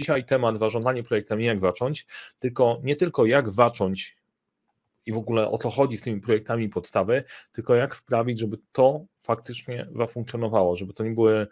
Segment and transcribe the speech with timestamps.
[0.00, 2.06] dzisiaj temat zarządzanie projektami, jak zacząć,
[2.38, 4.16] tylko nie tylko jak zacząć
[5.06, 9.04] i w ogóle o to chodzi z tymi projektami podstawy, tylko jak sprawić, żeby to
[9.22, 11.46] faktycznie zafunkcjonowało, żeby to nie były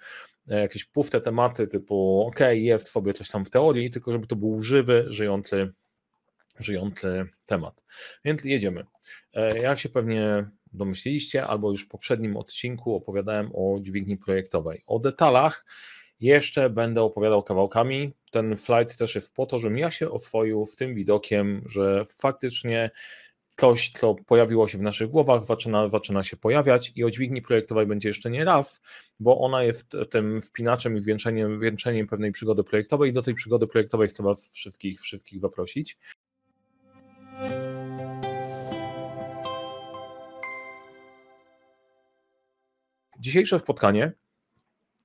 [0.49, 4.37] e, jakieś puste tematy typu ok, jest sobie coś tam w teorii, tylko żeby to
[4.37, 5.73] był żywy, żyjący,
[6.59, 7.83] żyjący temat.
[8.25, 8.85] Więc jedziemy.
[9.35, 14.83] E, jak się pewnie domyśliliście, albo już w poprzednim odcinku opowiadałem o dźwigni projektowej.
[14.87, 15.65] O detalach
[16.21, 18.13] jeszcze będę opowiadał kawałkami.
[18.37, 22.91] Ten flight też jest po to, żebym ja się oswoił z tym widokiem, że faktycznie
[23.57, 27.87] coś, co pojawiło się w naszych głowach, zaczyna, zaczyna się pojawiać i o dźwigni projektowej
[27.87, 28.81] będzie jeszcze nie raz,
[29.21, 33.67] bo ona jest tym wpinaczem i wieńczeniem, wieńczeniem pewnej przygody projektowej i do tej przygody
[33.67, 35.99] projektowej chcę Was wszystkich, wszystkich zaprosić.
[43.19, 44.13] Dzisiejsze spotkanie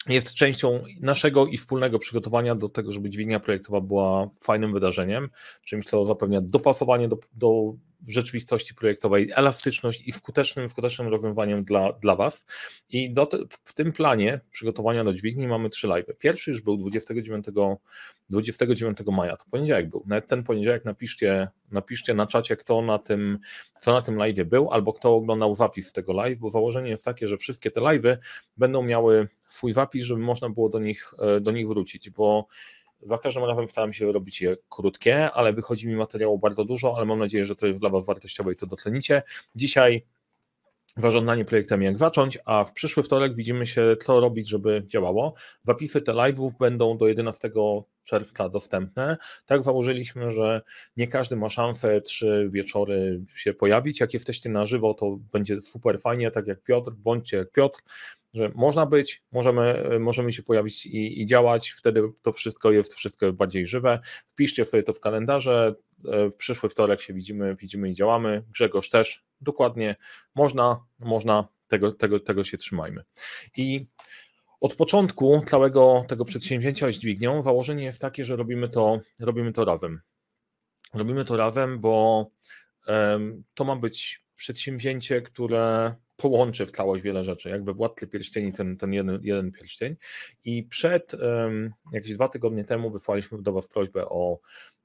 [0.07, 5.29] jest częścią naszego i wspólnego przygotowania do tego, żeby dźwignia projektowa była fajnym wydarzeniem,
[5.65, 7.73] czymś, co zapewnia dopasowanie do, do
[8.07, 12.45] rzeczywistości projektowej, elastyczność i skutecznym, skutecznym rozwiązaniem dla, dla Was.
[12.89, 16.05] I do te, w tym planie przygotowania do dźwigni mamy trzy live.
[16.19, 17.45] Pierwszy już był 29,
[18.29, 20.03] 29 maja, to poniedziałek był.
[20.05, 23.39] Nawet ten poniedziałek napiszcie, napiszcie na czacie, kto na tym,
[23.81, 27.27] kto na tym live był, albo kto oglądał zapis tego live, bo założenie jest takie,
[27.27, 28.17] że wszystkie te live
[28.57, 32.47] będą miały swój zapis, żeby można było do nich, e, do nich wrócić, bo
[33.03, 37.05] za każdym razem staram się robić je krótkie, ale wychodzi mi materiału bardzo dużo, ale
[37.05, 39.23] mam nadzieję, że to jest dla Was wartościowe i to docenicie.
[39.55, 40.05] Dzisiaj
[40.97, 45.33] zarządzanie projektem jak zacząć, a w przyszły wtorek widzimy się, co robić, żeby działało.
[45.63, 47.51] Zapisy te live'ów będą do 11
[48.03, 49.17] czerwca dostępne.
[49.45, 50.61] Tak założyliśmy, że
[50.97, 53.99] nie każdy ma szansę trzy wieczory się pojawić.
[53.99, 57.81] Jak jesteście na żywo, to będzie super fajnie, tak jak Piotr, bądźcie jak Piotr,
[58.33, 63.33] że można być, możemy, możemy się pojawić i, i, działać, wtedy to wszystko jest, wszystko
[63.33, 63.99] bardziej żywe.
[64.27, 65.75] Wpiszcie sobie to w kalendarze,
[66.05, 68.43] e, w przyszły wtorek się widzimy, widzimy i działamy.
[68.49, 69.95] Grzegorz też, dokładnie,
[70.35, 73.03] można, można, tego, tego, tego się trzymajmy.
[73.57, 73.85] I
[74.61, 79.65] od początku całego tego przedsięwzięcia z dźwignią założenie jest takie, że robimy to, robimy to
[79.65, 80.01] razem.
[80.93, 82.25] Robimy to razem, bo
[82.87, 88.77] um, to ma być przedsięwzięcie, które połączy w całość wiele rzeczy, jakby Władcy Pierścieni ten,
[88.77, 89.95] ten jeden, jeden pierścień
[90.45, 94.39] i przed um, jakieś dwa tygodnie temu wysłaliśmy do Was prośbę o,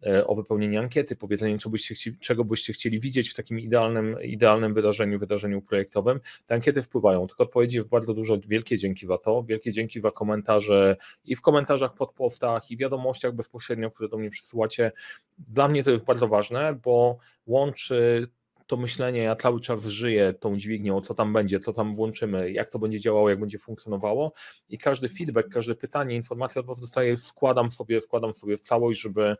[0.07, 4.17] e, o wypełnienie ankiety, powiedzenie, czego byście, chcieli, czego byście chcieli widzieć w takim idealnym,
[4.23, 6.21] idealnym wydarzeniu, wydarzeniu projektowym.
[6.47, 10.11] Te ankiety wpływają, tylko odpowiedzi jest bardzo dużo, wielkie dzięki za to, wielkie dzięki za
[10.11, 14.93] komentarze i w komentarzach pod postach i wiadomościach bezpośrednio, które do mnie przysyłacie.
[15.39, 18.29] Dla mnie to jest bardzo ważne, bo łączy
[18.67, 22.71] to myślenie, ja cały czas żyję tą dźwignią, co tam będzie, co tam włączymy, jak
[22.71, 24.33] to będzie działało, jak będzie funkcjonowało
[24.69, 29.37] i każdy feedback, każde pytanie, informacja Was dostaję, składam sobie, składam sobie w całość, żeby,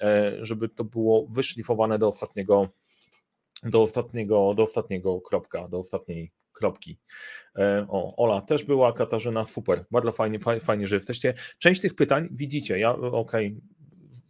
[0.00, 2.68] e, żeby to było wyszlifowane do ostatniego,
[3.62, 6.98] do ostatniego, do ostatniego kropka, do ostatniej kropki.
[7.56, 11.34] E, o, Ola też była, Katarzyna, super, bardzo fajnie, fajnie, że jesteście.
[11.58, 13.60] Część tych pytań widzicie, ja okej, okay,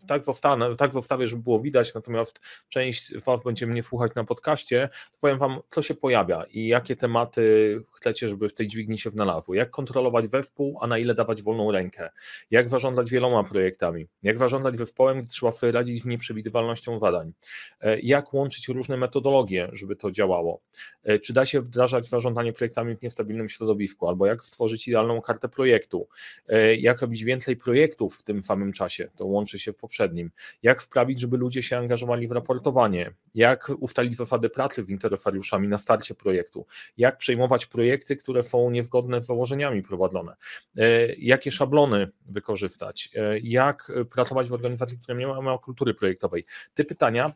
[0.09, 4.25] tak, zostanę, tak zostawię, żeby było widać, natomiast część z Was będzie mnie słuchać na
[4.25, 8.99] podcaście, to powiem Wam, co się pojawia i jakie tematy chcecie, żeby w tej dźwigni
[8.99, 9.57] się znalazły.
[9.57, 12.11] Jak kontrolować zespół, a na ile dawać wolną rękę.
[12.51, 14.07] Jak zarządzać wieloma projektami.
[14.23, 17.33] Jak zarządzać zespołem, gdy trzeba sobie radzić z nieprzewidywalnością zadań.
[17.81, 20.61] E, jak łączyć różne metodologie, żeby to działało.
[21.05, 25.49] E, czy da się wdrażać zarządzanie projektami w niestabilnym środowisku, albo jak stworzyć idealną kartę
[25.49, 26.09] projektu.
[26.49, 29.09] E, jak robić więcej projektów w tym samym czasie.
[29.17, 30.31] To łączy się w poprzednim poprzednim.
[30.63, 33.11] Jak sprawić, żeby ludzie się angażowali w raportowanie?
[33.35, 36.67] Jak ustalić zasady pracy z interesariuszami na starcie projektu?
[36.97, 40.37] Jak przejmować projekty, które są niezgodne z założeniami prowadzone?
[40.77, 43.11] E, jakie szablony wykorzystać?
[43.15, 46.45] E, jak pracować w organizacji, która nie ma kultury projektowej?
[46.75, 47.33] Te pytania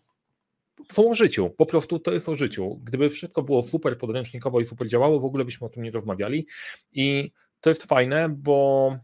[0.93, 2.81] są o życiu, po prostu to jest o życiu.
[2.84, 6.47] Gdyby wszystko było super podręcznikowo i super działało, w ogóle byśmy o tym nie rozmawiali
[6.93, 8.97] i to jest fajne, bo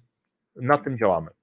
[0.56, 1.35] nad tym działamy.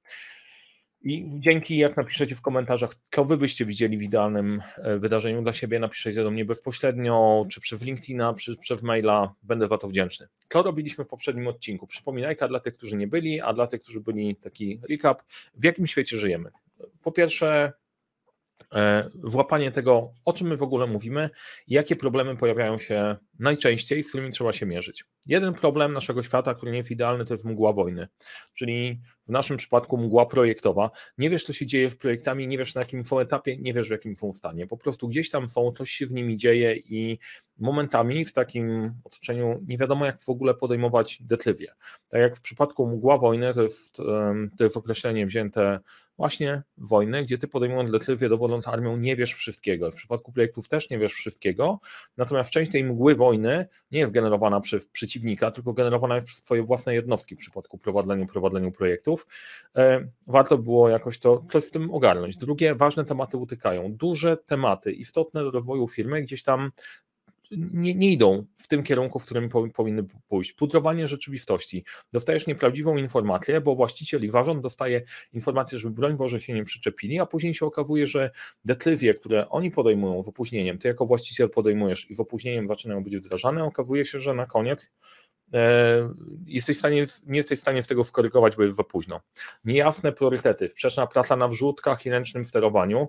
[1.03, 5.53] I dzięki, jak napiszecie w komentarzach, co wy byście widzieli w idealnym e, wydarzeniu dla
[5.53, 10.27] siebie, napiszecie do mnie bezpośrednio, czy przez LinkedIna, czy przez maila, będę za to wdzięczny.
[10.49, 11.87] Co robiliśmy w poprzednim odcinku?
[11.87, 15.23] Przypominajka dla tych, którzy nie byli, a dla tych, którzy byli taki recap,
[15.55, 16.51] w jakim świecie żyjemy.
[17.03, 17.73] Po pierwsze,
[19.15, 21.29] włapanie tego, o czym my w ogóle mówimy,
[21.67, 25.05] jakie problemy pojawiają się najczęściej, z którymi trzeba się mierzyć.
[25.25, 28.07] Jeden problem naszego świata, który nie jest idealny, to jest mgła wojny,
[28.53, 30.91] czyli w naszym przypadku mgła projektowa.
[31.17, 33.87] Nie wiesz, co się dzieje w projektami, nie wiesz na jakim są etapie, nie wiesz
[33.87, 34.67] w jakim są stanie.
[34.67, 37.19] Po prostu gdzieś tam są, coś się z nimi dzieje i
[37.57, 41.73] momentami w takim otoczeniu nie wiadomo, jak w ogóle podejmować decyzje.
[42.09, 43.97] Tak jak w przypadku mgła wojny, to jest,
[44.57, 45.79] to jest określenie wzięte
[46.17, 49.91] właśnie wojny, gdzie ty podejmując decyzję dowodząc armią nie wiesz wszystkiego.
[49.91, 51.79] W przypadku projektów też nie wiesz wszystkiego,
[52.17, 56.63] natomiast część tej mgły wojny nie jest generowana przez przeciwnika, tylko generowana jest przez twoje
[56.63, 59.27] własne jednostki w przypadku prowadzenia prowadzeniu projektów.
[59.77, 62.37] E, warto było jakoś to coś z tym ogarnąć.
[62.37, 63.93] Drugie, ważne tematy utykają.
[63.93, 66.71] Duże tematy istotne do rozwoju firmy gdzieś tam
[67.57, 70.53] nie, nie, idą w tym kierunku, w którym powinny pójść.
[70.53, 71.85] Pudrowanie rzeczywistości.
[72.13, 75.01] Dostajesz nieprawdziwą informację, bo właściciel i zarząd dostaje
[75.33, 78.31] informację, żeby broń Boże się nie przyczepili, a później się okazuje, że
[78.65, 83.17] decyzje, które oni podejmują z opóźnieniem, ty jako właściciel podejmujesz i z opóźnieniem zaczynają być
[83.17, 84.91] wdrażane, okazuje się, że na koniec
[85.53, 86.13] e,
[86.47, 89.21] jesteś w stanie, nie jesteś w stanie z tego skorygować, bo jest za późno.
[89.65, 93.07] Niejasne priorytety, sprzeczna praca na wrzutkach i ręcznym sterowaniu.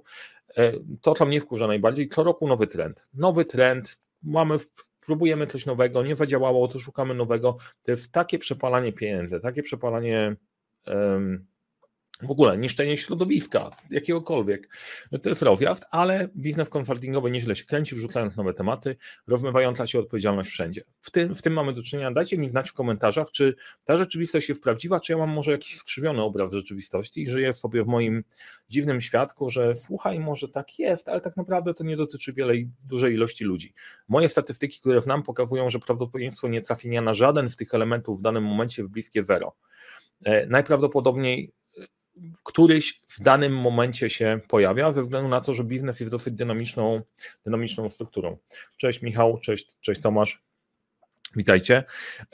[0.56, 3.08] E, to, co mnie wkurza najbardziej, co roku nowy trend.
[3.14, 4.58] Nowy trend, mamy,
[5.00, 7.56] próbujemy coś nowego, nie zadziałało, to szukamy nowego.
[7.82, 10.36] To jest takie przepalanie pieniędzy, takie przepalanie
[12.24, 14.68] w ogóle niszczenie środowiska, jakiegokolwiek.
[15.22, 20.50] To jest rozjazd, ale biznes konsultingowy nieźle się kręci, wrzucając nowe tematy, rozmywająca się odpowiedzialność
[20.50, 20.84] wszędzie.
[21.00, 22.10] W tym, w tym mamy do czynienia.
[22.10, 23.54] Dajcie mi znać w komentarzach, czy
[23.84, 27.84] ta rzeczywistość jest prawdziwa, czy ja mam może jakiś skrzywiony obraz rzeczywistości i żyję sobie
[27.84, 28.24] w moim
[28.68, 33.14] dziwnym świadku, że słuchaj, może tak jest, ale tak naprawdę to nie dotyczy wielej, dużej
[33.14, 33.74] ilości ludzi.
[34.08, 38.22] Moje statystyki, które w nam pokazują, że prawdopodobieństwo nietrafienia na żaden z tych elementów w
[38.22, 39.56] danym momencie jest bliskie zero.
[40.24, 41.52] E, najprawdopodobniej
[42.42, 47.02] któryś w danym momencie się pojawia, ze względu na to, że biznes jest dosyć dynamiczną,
[47.44, 48.36] dynamiczną strukturą.
[48.76, 50.42] Cześć Michał, cześć, cześć Tomasz.
[51.36, 51.84] Witajcie.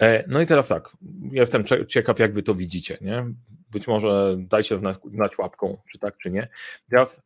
[0.00, 0.96] E, no i teraz tak,
[1.32, 2.98] jestem ciekaw, jak wy to widzicie.
[3.00, 3.26] Nie?
[3.70, 6.48] Być może dajcie znać, znać łapką, czy tak, czy nie.
[6.90, 7.22] Teraz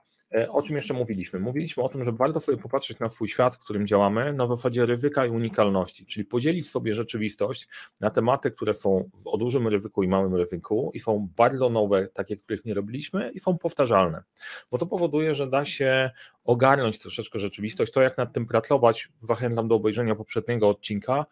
[0.49, 1.41] o czym jeszcze mówiliśmy?
[1.41, 4.87] Mówiliśmy o tym, że warto sobie popatrzeć na swój świat, w którym działamy, na zasadzie
[4.87, 7.69] ryzyka i unikalności, czyli podzielić sobie rzeczywistość
[8.01, 12.37] na tematy, które są o dużym ryzyku i małym ryzyku i są bardzo nowe, takie,
[12.37, 14.23] których nie robiliśmy i są powtarzalne,
[14.71, 16.11] bo to powoduje, że da się
[16.45, 21.27] ogarnąć troszeczkę rzeczywistość, to jak nad tym pracować, zachęcam do obejrzenia poprzedniego odcinka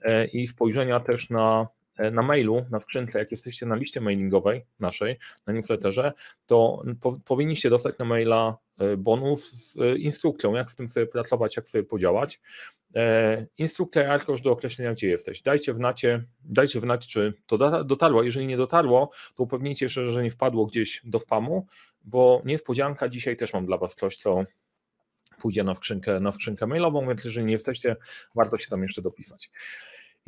[0.00, 1.77] e, i spojrzenia też na E,
[2.12, 5.16] na mailu, na skrzynce, jak jesteście na liście mailingowej naszej,
[5.46, 6.12] na newsletterze,
[6.46, 11.06] to po, powinniście dostać na maila e, bonus z e, instrukcją, jak w tym sobie
[11.06, 12.40] pracować, jak sobie podziałać.
[13.58, 15.42] Instrukcja arkusz do określenia, gdzie jesteś.
[15.42, 18.22] Dajcie wnacie, dajcie wnać, czy to dotarło.
[18.22, 21.66] Jeżeli nie dotarło, to upewnijcie się, że nie wpadło gdzieś do spamu,
[22.04, 24.44] bo niespodzianka, dzisiaj też mam dla Was coś, co
[25.40, 27.96] pójdzie na skrzynkę, na skrzynkę mailową, więc jeżeli nie jesteście,
[28.34, 29.50] warto się tam jeszcze dopisać.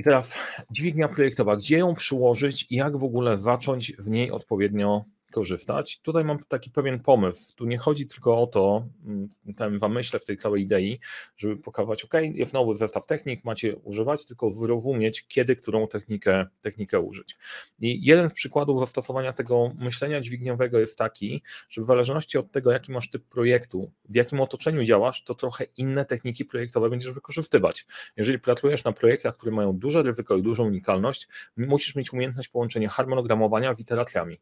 [0.00, 0.34] I teraz
[0.70, 6.00] dźwignia projektowa, gdzie ją przyłożyć i jak w ogóle zacząć w niej odpowiednio korzystać.
[6.00, 7.54] Tutaj mam taki pewien pomysł.
[7.56, 11.00] Tu nie chodzi tylko o to, mm, ten zamyśle w tej całej idei,
[11.36, 17.00] żeby pokazać, ok, jest nowy zestaw technik, macie używać, tylko zrozumieć, kiedy którą technikę, technikę
[17.00, 17.36] użyć.
[17.80, 22.72] I jeden z przykładów zastosowania tego myślenia dźwigniowego jest taki, że w zależności od tego,
[22.72, 27.86] jaki masz typ projektu, w jakim otoczeniu działasz, to trochę inne techniki projektowe będziesz wykorzystywać.
[28.16, 32.88] Jeżeli pracujesz na projektach, które mają duże ryzyko i dużą unikalność, musisz mieć umiejętność połączenia
[32.88, 34.40] harmonogramowania z iteracjami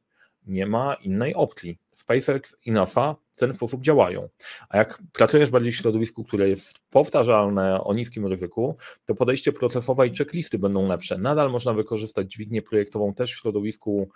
[0.49, 1.79] nie ma innej opcji.
[1.93, 4.29] SpaceX i NASA w ten sposób działają.
[4.69, 10.07] A jak pracujesz bardziej w środowisku, które jest powtarzalne o niskim ryzyku, to podejście procesowe
[10.07, 11.19] i checklisty będą lepsze.
[11.19, 14.09] Nadal można wykorzystać dźwignię projektową też w środowisku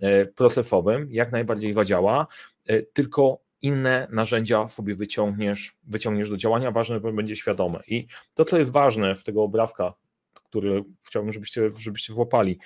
[0.00, 2.26] e, procesowym, jak najbardziej zadziała,
[2.66, 7.80] e, tylko inne narzędzia sobie wyciągniesz, wyciągniesz do działania, ważne, będzie świadome.
[7.86, 9.94] I to, co jest ważne w tego obrazka,
[10.32, 12.58] który chciałbym, żebyście, żebyście złapali,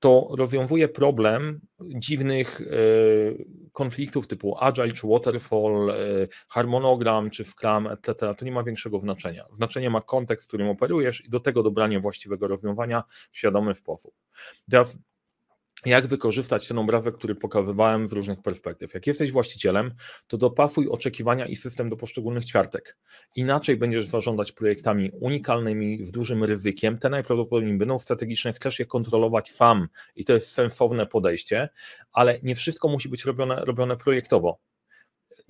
[0.00, 2.64] to rozwiązuje problem dziwnych e,
[3.72, 5.94] konfliktów typu agile czy waterfall, e,
[6.48, 8.34] harmonogram czy Scrum, etc.
[8.34, 9.46] To nie ma większego znaczenia.
[9.52, 13.02] Znaczenie ma kontekst, w którym operujesz i do tego dobranie właściwego rozwiązania
[13.32, 14.14] w świadomy sposób.
[14.70, 14.98] Teraz
[15.86, 18.94] jak wykorzystać ten obrazek, który pokazywałem z różnych perspektyw.
[18.94, 19.94] Jak jesteś właścicielem,
[20.26, 22.96] to dopasuj oczekiwania i system do poszczególnych ćwiartek.
[23.36, 26.98] Inaczej będziesz zarządzać projektami unikalnymi, z dużym ryzykiem.
[26.98, 31.68] Te najprawdopodobniej będą strategiczne, chcesz je kontrolować sam i to jest sensowne podejście,
[32.12, 34.69] ale nie wszystko musi być robione, robione projektowo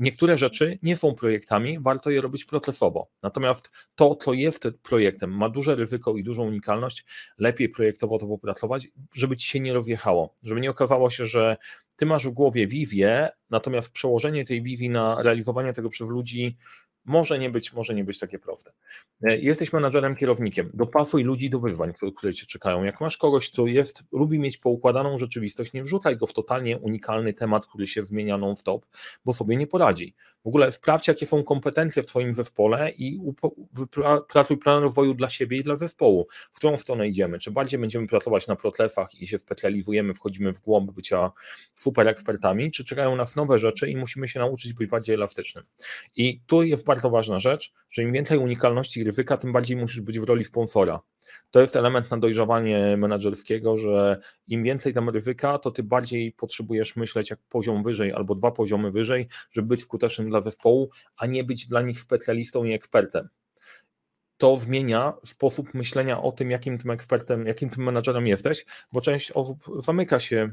[0.01, 3.11] niektóre rzeczy nie są projektami, warto je robić procesowo.
[3.23, 7.05] Natomiast to, co jest projektem, ma duże ryzyko i dużą unikalność,
[7.39, 11.57] lepiej projektowo to popracować, żeby ci się nie rozjechało, żeby nie okazało się, że
[11.97, 16.57] ty masz w głowie wizję, natomiast przełożenie tej wizji na realizowanie tego przez ludzi
[17.11, 18.73] może nie być, może nie być takie proste.
[19.23, 22.85] E, jesteś menadżerem, kierownikiem, dopasuj ludzi do wyzwań, które, cię czekają.
[22.85, 27.33] Jak masz kogoś, kto jest, lubi mieć poukładaną rzeczywistość, nie wrzucaj go w totalnie unikalny
[27.33, 28.87] temat, który się zmienia non-stop,
[29.25, 30.15] bo sobie nie poradzi.
[30.45, 33.21] W ogóle sprawdź, jakie są kompetencje w twoim zespole i
[34.29, 36.27] pracuj plan rozwoju dla siebie i dla zespołu.
[36.53, 37.39] W którą stronę idziemy?
[37.39, 41.31] Czy bardziej będziemy pracować na protlefach i się specjalizujemy, wchodzimy w głąb bycia
[41.77, 45.65] super ekspertami, czy czekają nas nowe rzeczy i musimy się nauczyć być bardziej elastycznym.
[46.17, 50.19] I tu jest bardzo ważna rzecz, że im więcej unikalności ryzyka, tym bardziej musisz być
[50.19, 51.01] w roli sponsora.
[51.51, 56.97] To jest element na dojrzewanie menedżerskiego, że im więcej tam ryzyka, to ty bardziej potrzebujesz
[56.97, 61.45] myśleć jak poziom wyżej albo dwa poziomy wyżej, żeby być skutecznym dla zespołu, a nie
[61.45, 63.29] być dla nich specjalistą i ekspertem.
[64.37, 69.33] To zmienia sposób myślenia o tym, jakim tym ekspertem, jakim tym menadżerem jesteś, bo część
[69.33, 70.51] osób zamyka się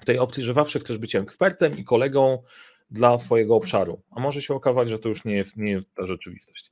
[0.00, 2.42] w tej opcji, że zawsze chcesz być ekspertem i kolegą,
[2.90, 6.06] dla swojego obszaru, a może się okazać, że to już nie jest, nie jest ta
[6.06, 6.70] rzeczywistość.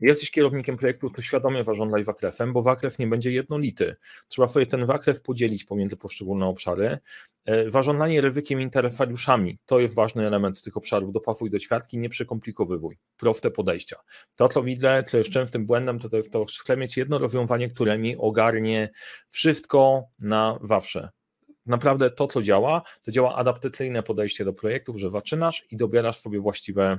[0.00, 3.96] Jesteś kierownikiem projektu, to świadomie zażądaj zakresem, bo zakres nie będzie jednolity.
[4.28, 6.98] Trzeba sobie ten zakres podzielić pomiędzy poszczególne obszary.
[7.46, 11.12] E, ryzykiem interesariuszami to jest ważny element tych obszarów.
[11.12, 12.98] Dopasuj do ćwiartki, nie przekomplikowywuj.
[13.16, 13.96] Proste podejścia.
[14.36, 17.98] To, co widzę, co jest częstym błędem, to, to to, chcę mieć jedno rozwiązanie, które
[17.98, 18.90] mi ogarnie
[19.28, 21.08] wszystko na zawsze
[21.68, 26.40] naprawdę to, co działa, to działa adaptacyjne podejście do projektów, że zaczynasz i dobierasz sobie
[26.40, 26.98] właściwe,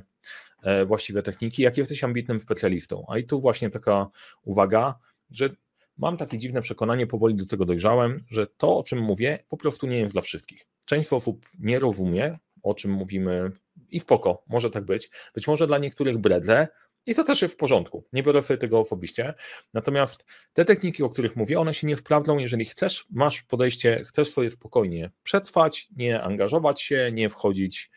[0.63, 3.05] e, właściwe techniki, jak jesteś ambitnym specjalistą.
[3.07, 4.07] A i tu właśnie taka
[4.43, 4.99] uwaga,
[5.31, 5.49] że
[5.97, 9.87] mam takie dziwne przekonanie, powoli do tego dojrzałem, że to, o czym mówię, po prostu
[9.87, 10.65] nie jest dla wszystkich.
[10.85, 13.51] Część osób nie rozumie, o czym mówimy
[13.89, 15.09] i spoko, może tak być.
[15.35, 16.67] Być może dla niektórych bredle,
[17.09, 18.03] i to też jest w porządku.
[18.13, 19.33] Nie biorę sobie tego osobiście.
[19.73, 24.33] Natomiast te techniki, o których mówię, one się nie wprawdzą, jeżeli chcesz, masz podejście, chcesz
[24.33, 27.91] sobie spokojnie przetrwać, nie angażować się, nie wchodzić,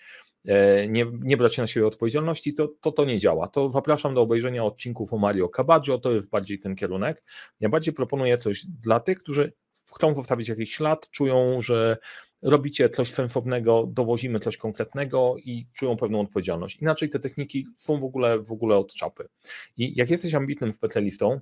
[0.49, 3.49] e, nie, nie brać na siebie odpowiedzialności, to, to to nie działa.
[3.49, 7.23] To zapraszam do obejrzenia odcinków o Mario Cabaggio, to jest bardziej ten kierunek.
[7.61, 9.53] Ja bardziej proponuję coś dla tych, którzy
[9.97, 11.97] chcą zostawić jakiś ślad, czują, że
[12.43, 16.77] robicie coś sensownego, dowozimy coś konkretnego i czują pewną odpowiedzialność.
[16.77, 19.29] Inaczej te techniki są w ogóle, w ogóle od czapy.
[19.77, 21.41] I jak jesteś ambitnym specjalistą,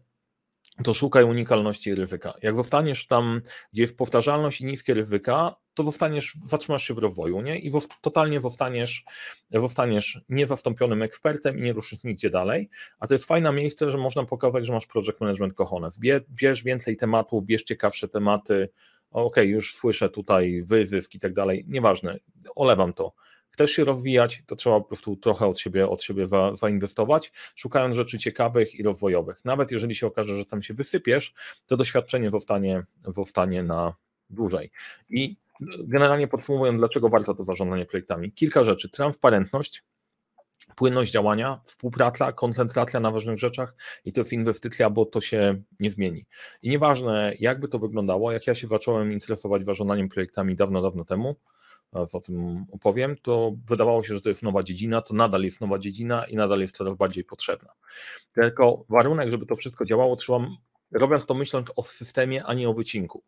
[0.84, 2.34] to szukaj unikalności ryzyka.
[2.42, 3.40] Jak zostaniesz tam,
[3.72, 7.58] gdzie jest powtarzalność i niskie ryzyka, to zostaniesz, zatrzymasz się w rozwoju, nie?
[7.58, 9.04] I totalnie zostaniesz,
[9.50, 12.70] zostaniesz niezastąpionym ekspertem i nie ruszysz nigdzie dalej.
[12.98, 15.98] A to jest fajne miejsce, że można pokazać, że masz project management kochones.
[16.30, 18.68] Bierz więcej tematów, bierz ciekawsze tematy,
[19.10, 22.18] okej, okay, już słyszę tutaj wyzysk i tak dalej, nieważne,
[22.54, 23.12] olewam to.
[23.50, 27.94] Chcesz się rozwijać, to trzeba po prostu trochę od siebie, od siebie za, zainwestować, szukając
[27.94, 29.44] rzeczy ciekawych i rozwojowych.
[29.44, 31.34] Nawet jeżeli się okaże, że tam się wysypiesz,
[31.66, 33.94] to doświadczenie zostanie, zostanie na
[34.30, 34.70] dłużej.
[35.10, 35.36] I
[35.78, 38.32] generalnie podsumowując, dlaczego warto to zarządzanie projektami?
[38.32, 38.88] Kilka rzeczy.
[38.88, 39.84] Transparentność,
[40.76, 43.74] płynność działania, współpraca, koncentracja na ważnych rzeczach
[44.04, 46.26] i to jest inwestycja, bo to się nie zmieni.
[46.62, 51.36] I nieważne, jakby to wyglądało, jak ja się zacząłem interesować zarządzaniem projektami dawno, dawno temu,
[51.92, 55.78] o tym opowiem, to wydawało się, że to jest nowa dziedzina, to nadal jest nowa
[55.78, 57.72] dziedzina i nadal jest coraz bardziej potrzebna.
[58.34, 60.38] Tylko warunek, żeby to wszystko działało, trzeba,
[60.92, 63.22] robiąc to myśląc o systemie, a nie o wycinku.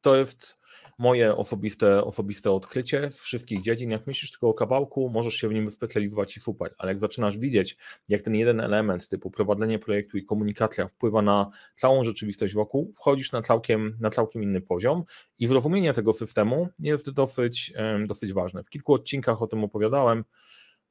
[0.00, 0.59] To jest
[1.00, 3.90] moje osobiste, osobiste odkrycie z wszystkich dziedzin.
[3.90, 7.38] Jak myślisz tylko o kawałku, możesz się w nim specjalizować i super, ale jak zaczynasz
[7.38, 7.76] widzieć,
[8.08, 13.32] jak ten jeden element typu prowadzenie projektu i komunikacja wpływa na całą rzeczywistość wokół, wchodzisz
[13.32, 15.04] na całkiem, na całkiem inny poziom
[15.38, 17.72] i zrozumienie tego systemu jest dosyć,
[18.06, 18.64] dosyć ważne.
[18.64, 20.24] W kilku odcinkach o tym opowiadałem,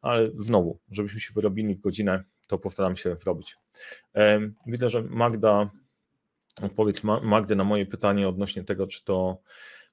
[0.02, 3.56] ale znowu, żebyśmy się wyrobili w godzinę, to postaram się zrobić.
[4.68, 5.70] Widzę, że Magda,
[6.62, 9.38] odpowiedź Magdy na moje pytanie odnośnie tego, czy to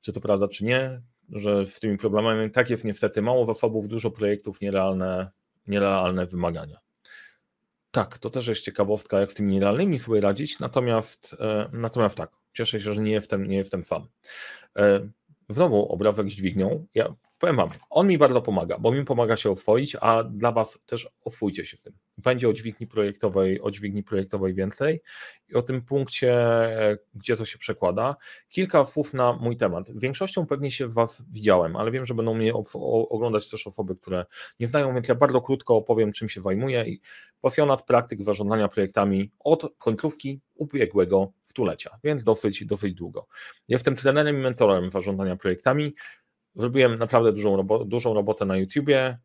[0.06, 4.10] czy to prawda, czy nie, że z tymi problemami tak jest niestety mało zasobów, dużo
[4.10, 5.30] projektów, nierealne,
[5.66, 6.78] nierealne wymagania.
[7.90, 12.30] Tak, to też jest ciekawostka, jak z tymi nierealnymi sobie radzić, natomiast, e, natomiast tak,
[12.52, 14.08] cieszę się, że nie jestem, nie jestem sam.
[14.78, 15.08] E,
[15.48, 16.86] znowu obrazek z dźwignią.
[16.94, 20.78] Ja Powiem Wam, on mi bardzo pomaga, bo mi pomaga się oswoić, a dla Was
[20.86, 21.92] też oswójcie się w tym.
[22.18, 25.00] Będzie o dźwigni projektowej, o dźwigni projektowej więcej
[25.48, 26.38] i o tym punkcie,
[27.14, 28.16] gdzie to się przekłada.
[28.48, 29.98] Kilka słów na mój temat.
[29.98, 32.52] Większością pewnie się z Was widziałem, ale wiem, że będą mnie
[33.10, 34.24] oglądać też osoby, które
[34.60, 37.00] nie znają, więc ja bardzo krótko opowiem, czym się zajmuję i
[37.40, 43.26] pasjonat praktyk zarządzania projektami od końcówki ubiegłego stulecia, więc dosyć, dosyć długo.
[43.68, 45.94] Jestem trenerem i mentorem zarządzania projektami.
[46.56, 49.18] Zrobiłem naprawdę dużą, robo dużą robotę na YouTubie,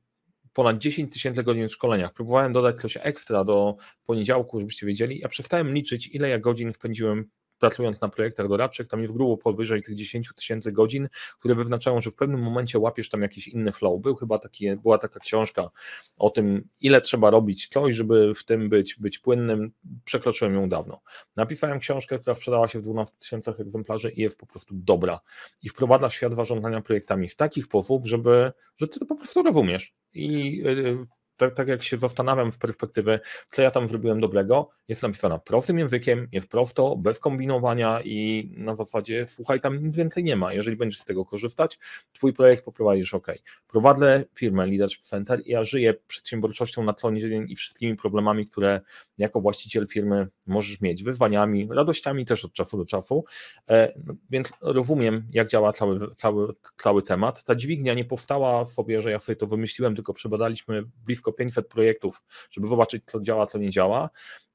[0.54, 2.14] ponad 10 tysięcy godzin w szkoleniach.
[2.14, 5.20] Próbowałem dodać coś ekstra do poniedziałku, żebyście wiedzieli.
[5.20, 7.30] Ja przestałem liczyć, ile ja godzin spędziłem
[7.62, 12.12] pracując na projektach doradczych, tam jest grubo powyżej tych 10 tysięcy godzin, które wyznaczają, że
[12.12, 14.02] w pewnym momencie łapiesz tam jakiś inny flow.
[14.02, 15.70] Był chyba taki, była taka książka
[16.18, 19.72] o tym, ile trzeba robić coś, żeby w tym być, być płynnym.
[20.06, 21.02] Przekroczyłem ją dawno.
[21.36, 25.20] Napisałem książkę, która sprzedała się w 12 tysiącach egzemplarzy i jest po prostu dobra.
[25.64, 29.94] I wprowadza świat zarządzania projektami w taki sposób, żeby, że ty to po prostu rozumiesz.
[30.14, 31.08] I yy,
[31.42, 33.20] tak, tak jak się zastanawiam w perspektywie,
[33.52, 38.76] co ja tam zrobiłem dobrego, jest napisana prostym językiem, jest prosto, bez kombinowania i na
[38.76, 40.54] zasadzie, słuchaj, tam nic więcej nie ma.
[40.54, 41.80] Jeżeli będziesz z tego korzystać,
[42.14, 43.28] twój projekt poprowadzisz ok.
[43.68, 48.82] Prowadzę firmę Leadership Center i ja żyję przedsiębiorczością na co dzień i wszystkimi problemami, które
[49.18, 53.26] jako właściciel firmy możesz mieć, wyzwaniami, radościami też od czasu do czasu,
[53.70, 57.44] e, no, więc rozumiem, jak działa cały, cały, cały temat.
[57.44, 62.24] Ta dźwignia nie powstała sobie, że ja sobie to wymyśliłem, tylko przebadaliśmy blisko 500 projektów,
[62.52, 64.10] żeby zobaczyć, co działa, co nie działa.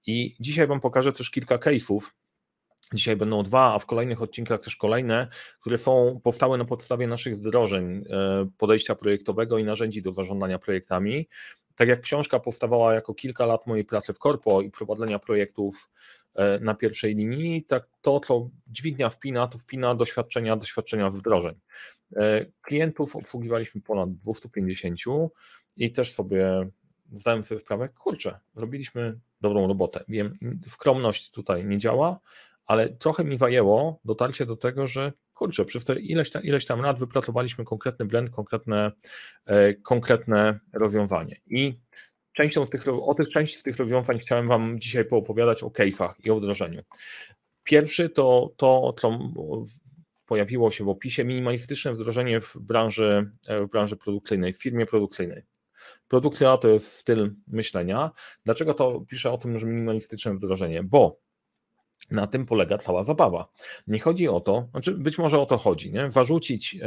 [0.06, 2.00] I dzisiaj Wam pokażę też kilka case'ów.
[2.94, 5.28] Dzisiaj będą dwa, a w kolejnych odcinkach też kolejne,
[5.60, 11.28] które są powstałe na podstawie naszych wdrożeń e, podejścia projektowego i narzędzi do zarządzania projektami.
[11.76, 15.90] Tak jak książka powstawała jako kilka lat mojej pracy w korpo i prowadzenia projektów
[16.34, 21.54] e, na pierwszej linii, tak to, co dźwignia wpina, to wpina doświadczenia, doświadczenia wdrożeń.
[22.16, 25.00] E, klientów obsługiwaliśmy ponad 250
[25.76, 26.70] i też sobie
[27.12, 30.04] zdałem sobie sprawę, kurczę, zrobiliśmy dobrą robotę.
[30.08, 32.20] Wiem, skromność tutaj nie działa,
[32.66, 36.80] ale trochę mi zajęło dotarcie do tego, że kurczę, przez te ileś tam, ileś tam
[36.80, 38.92] lat wypracowaliśmy konkretny blend, konkretne,
[39.46, 41.40] e, konkretne rozwiązanie.
[41.46, 41.80] I
[42.32, 46.12] częścią z tych, o tych części z tych rozwiązań chciałem Wam dzisiaj poopowiadać o case'ach
[46.24, 46.82] i o wdrożeniu.
[47.64, 49.18] Pierwszy to to, co
[50.26, 55.42] pojawiło się w opisie, minimalistyczne wdrożenie w branży, e, w branży produkcyjnej, w firmie produkcyjnej.
[56.08, 58.10] Produkcja to jest styl myślenia.
[58.44, 60.82] Dlaczego to piszę o tym, że minimalistyczne wdrożenie?
[60.82, 61.26] Bo
[62.10, 63.48] na tym polega cała zabawa.
[63.86, 66.10] Nie chodzi o to, znaczy być może o to chodzi, nie?
[66.10, 66.78] warzucić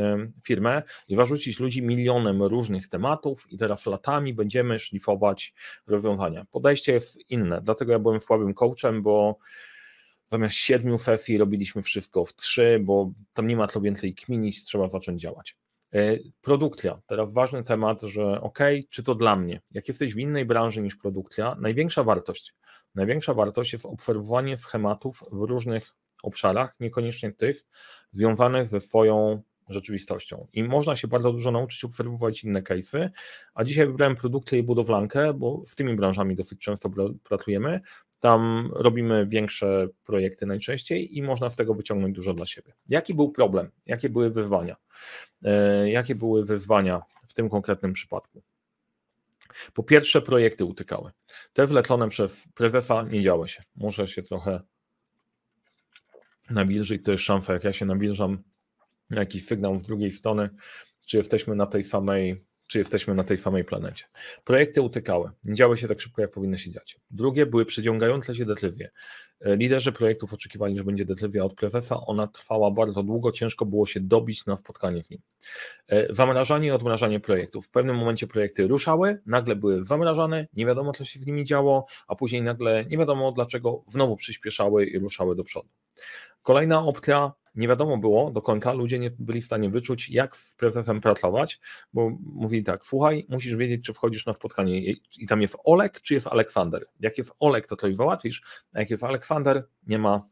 [0.44, 5.54] firmę i warzucić ludzi milionem różnych tematów i teraz latami będziemy szlifować
[5.88, 6.46] rozwiązania.
[6.52, 9.38] Podejście jest inne, dlatego ja byłem słabym coachem, bo
[10.28, 14.90] zamiast siedmiu sesji robiliśmy wszystko w trzy, bo tam nie ma co więcej kminić, trzeba
[14.90, 15.59] zacząć działać.
[15.94, 17.02] E, produkcja.
[17.08, 19.62] Teraz ważny temat, że ok, czy to dla mnie?
[19.72, 22.56] Jak jesteś w innej branży niż produkcja, największa wartość.
[22.96, 27.66] Największa wartość jest obserwowanie schematów w różnych obszarach, niekoniecznie tych
[28.12, 30.48] związanych ze swoją rzeczywistością.
[30.54, 33.10] I można się bardzo dużo nauczyć obserwować inne case'y,
[33.54, 36.90] a dzisiaj wybrałem produkcję i budowlankę, bo z tymi branżami dosyć często
[37.24, 37.82] pracujemy.
[38.20, 42.74] Tam robimy większe projekty najczęściej i można z tego wyciągnąć dużo dla siebie.
[42.90, 43.72] Jaki był problem?
[43.86, 44.76] Jakie były wyzwania?
[45.44, 48.42] E, jakie były wyzwania w tym konkretnym przypadku?
[49.74, 51.12] Po pierwsze, projekty utykały.
[51.54, 53.64] Te wlecone przez Prewefa nie działy się.
[53.76, 54.62] Muszę się trochę
[56.50, 57.06] nawilżyć.
[57.06, 58.44] To jest szansa, jak ja się nawilżam,
[59.10, 60.50] jakiś sygnał z drugiej strony,
[61.06, 64.06] czy jesteśmy na tej samej czy jesteśmy na tej samej planecie.
[64.44, 67.00] Projekty utykały, nie działy się tak szybko, jak powinny się dziać.
[67.12, 68.90] Drugie były przeciągające się decyzje.
[69.42, 73.86] E, liderzy projektów oczekiwali, że będzie decyzja od prezesa, ona trwała bardzo długo, ciężko było
[73.86, 75.22] się dobić na spotkanie z nim.
[75.88, 77.66] E, zamrażanie i odmrażanie projektów.
[77.66, 81.86] W pewnym momencie projekty ruszały, nagle były zamrażane, nie wiadomo co się z nimi działo,
[82.08, 85.70] a później nagle nie wiadomo dlaczego znowu przyspieszały i ruszały do przodu.
[86.44, 90.56] Kolejna opcja nie wiadomo było do końca, ludzie nie byli w stanie wyczuć, jak z
[90.56, 91.60] prezesem pracować,
[91.94, 94.82] bo mówili tak, słuchaj, musisz wiedzieć, czy wchodzisz na spotkanie
[95.18, 96.86] i tam jest Olek, czy jest Aleksander.
[97.00, 98.42] Jak jest Olek, to coś załatwisz,
[98.74, 100.30] a jak jest Aleksander, nie ma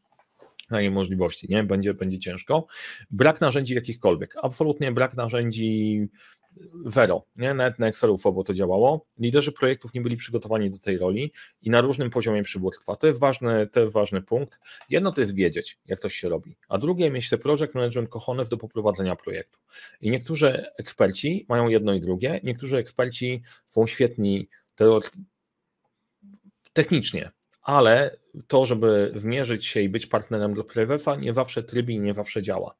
[0.69, 1.63] takiej możliwości, nie?
[1.63, 2.67] Będzie, będzie ciężko.
[3.11, 6.07] Brak narzędzi jakichkolwiek, absolutnie brak narzędzi
[6.85, 7.53] zero, nie?
[7.53, 9.05] Nawet na Excelu bo to działało.
[9.19, 12.95] Liderzy projektów nie byli przygotowani do tej roli i na różnym poziomie przywództwa.
[12.95, 14.59] To jest ważny, to jest ważny punkt.
[14.89, 18.49] Jedno to jest wiedzieć, jak to się robi, a drugie mieć te project management kochones
[18.49, 19.59] do poprowadzenia projektu.
[20.01, 24.49] I niektórzy eksperci mają jedno i drugie, niektórzy eksperci są świetni
[26.73, 27.31] technicznie,
[27.67, 32.13] ale to, żeby zmierzyć się i być partnerem dla Prewefa, nie zawsze trybi i nie
[32.13, 32.75] zawsze działa.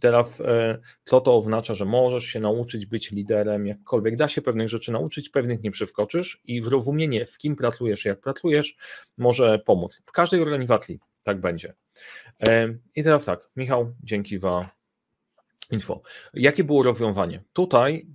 [0.00, 4.68] Teraz e, to to oznacza, że możesz się nauczyć być liderem, jakkolwiek da się pewnych
[4.68, 8.76] rzeczy nauczyć, pewnych nie przeskoczysz i zrozumienie, w kim pracujesz, jak pracujesz,
[9.18, 10.00] może pomóc.
[10.06, 11.74] W każdej organizacji tak będzie.
[12.48, 14.70] E, I teraz tak, Michał, dzięki za
[15.70, 16.02] info.
[16.34, 17.42] Jakie było rozwiązanie?
[17.52, 18.06] Tutaj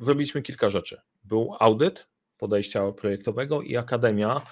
[0.00, 1.00] zrobiliśmy kilka rzeczy.
[1.24, 4.42] Był audyt podejścia projektowego i akademia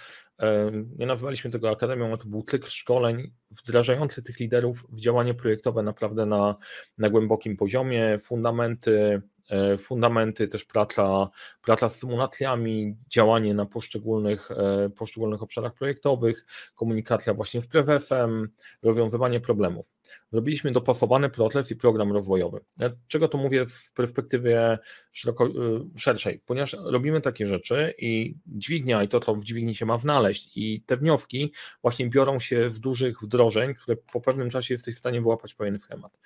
[0.99, 6.27] nie nazywaliśmy tego akademią, to był cykl szkoleń wdrażający tych liderów w działanie projektowe naprawdę
[6.27, 6.57] na,
[6.99, 11.29] na głębokim poziomie, fundamenty, e, fundamenty, też praca,
[11.63, 18.49] praca z symulacjami, działanie na poszczególnych, e, poszczególnych obszarach projektowych, komunikacja właśnie z prewefem,
[18.83, 19.96] rozwiązywanie problemów.
[20.33, 22.61] Zrobiliśmy dopasowany proces i program rozwojowy.
[23.09, 24.79] Czego to mówię w perspektywie
[25.13, 25.51] szeroko, y,
[25.97, 26.41] szerszej?
[26.47, 30.83] Ponieważ robimy takie rzeczy i dźwignia i to, co w dźwigni się ma znaleźć i
[30.87, 35.21] te wnioski właśnie biorą się z dużych wdrożeń, które po pewnym czasie jesteś w stanie
[35.21, 36.19] wyłapać pewien schemat.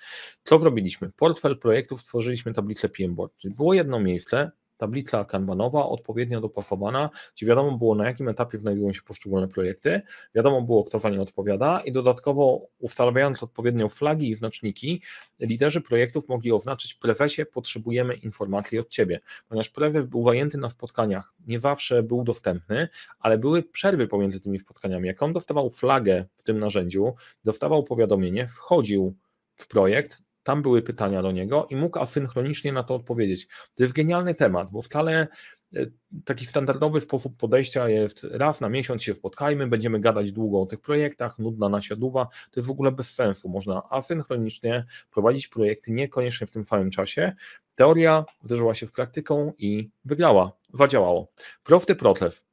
[0.43, 1.11] Co zrobiliśmy?
[1.15, 7.77] Portfel projektów stworzyliśmy tablicę PMBOard, czyli było jedno miejsce, tablica kanbanowa, odpowiednio dopasowana, gdzie wiadomo
[7.77, 10.01] było na jakim etapie znajdują się poszczególne projekty,
[10.35, 11.81] wiadomo było kto za nie odpowiada.
[11.85, 15.01] I dodatkowo ustawiając odpowiednio flagi i znaczniki,
[15.39, 21.33] liderzy projektów mogli oznaczyć prewesie potrzebujemy informacji od Ciebie, ponieważ prewes był zajęty na spotkaniach,
[21.47, 22.87] nie zawsze był dostępny,
[23.19, 25.07] ale były przerwy pomiędzy tymi spotkaniami.
[25.07, 27.13] Jak on dostawał flagę w tym narzędziu,
[27.43, 29.15] dostawał powiadomienie, wchodził
[29.55, 33.47] w projekt, tam były pytania do niego i mógł asynchronicznie na to odpowiedzieć.
[33.47, 35.27] To jest genialny temat, bo wcale
[35.75, 35.85] e,
[36.25, 40.81] taki standardowy sposób podejścia jest raz na miesiąc się spotkajmy, będziemy gadać długo o tych
[40.81, 43.49] projektach, nudna nasiaduwa, to jest w ogóle bez sensu.
[43.49, 47.33] Można asynchronicznie prowadzić projekty niekoniecznie w tym samym czasie.
[47.75, 51.31] Teoria zderzyła się z praktyką i wygrała, zadziałało.
[51.63, 52.43] Prosty proces.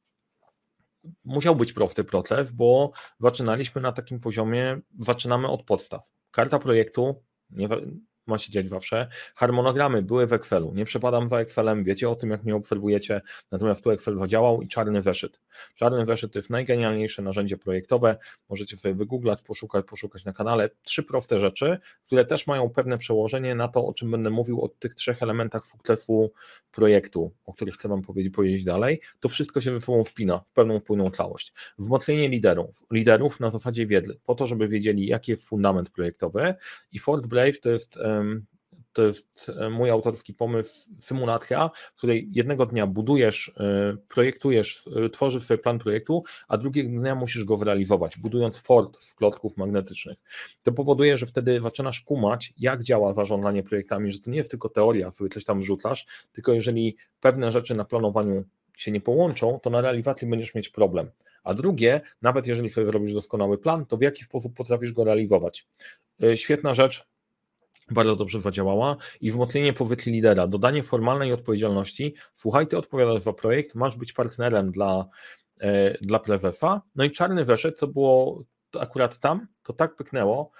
[1.23, 6.03] Musiał być prosty proces, bo zaczynaliśmy na takim poziomie, zaczynamy od podstaw.
[6.31, 7.67] Karta projektu, nie,
[8.29, 9.07] ma się dziać zawsze.
[9.35, 10.73] Harmonogramy były w Excelu.
[10.75, 14.67] Nie przepadam za Excelem, wiecie o tym, jak mnie obserwujecie, natomiast tu Excel zadziałał i
[14.67, 15.41] czarny weszyt.
[15.75, 18.17] Czarny weszyt to jest najgenialniejsze narzędzie projektowe.
[18.49, 20.69] Możecie sobie wygooglać, poszukać, poszukać na kanale.
[20.83, 24.69] Trzy proste rzeczy, które też mają pewne przełożenie na to, o czym będę mówił, o
[24.69, 26.31] tych trzech elementach sukcesu
[26.71, 29.01] projektu, o których chcę Wam powiedzieć, powiedzieć dalej.
[29.19, 31.53] To wszystko się ze sobą wpina w pewną spójną całość.
[31.77, 36.53] Wzmocnienie liderów, liderów na zasadzie wiedzy, po to, żeby wiedzieli, jaki jest fundament projektowy
[36.91, 37.97] i Fort Brave to jest
[38.93, 45.09] to jest e, mój autorski pomysł, symulacja, w której jednego dnia budujesz, e, projektujesz, e,
[45.09, 50.17] tworzysz sobie plan projektu, a drugiego dnia musisz go zrealizować, budując fort z klocków magnetycznych.
[50.63, 54.69] To powoduje, że wtedy zaczynasz kumać, jak działa zarządzanie projektami, że to nie jest tylko
[54.69, 58.43] teoria, sobie coś tam rzucasz, tylko jeżeli pewne rzeczy na planowaniu
[58.77, 61.11] się nie połączą, to na realizacji będziesz mieć problem.
[61.43, 65.67] A drugie, nawet jeżeli sobie zrobisz doskonały plan, to w jaki sposób potrafisz go realizować.
[66.35, 67.07] Świetna rzecz,
[67.91, 73.75] bardzo dobrze zadziałała i wzmocnienie powytli lidera, dodanie formalnej odpowiedzialności, słuchaj, ty odpowiadasz za projekt,
[73.75, 75.05] masz być partnerem dla,
[75.61, 78.43] e, dla Plewefa, no i czarny weszed, co było
[78.79, 80.51] akurat tam, to tak pyknęło,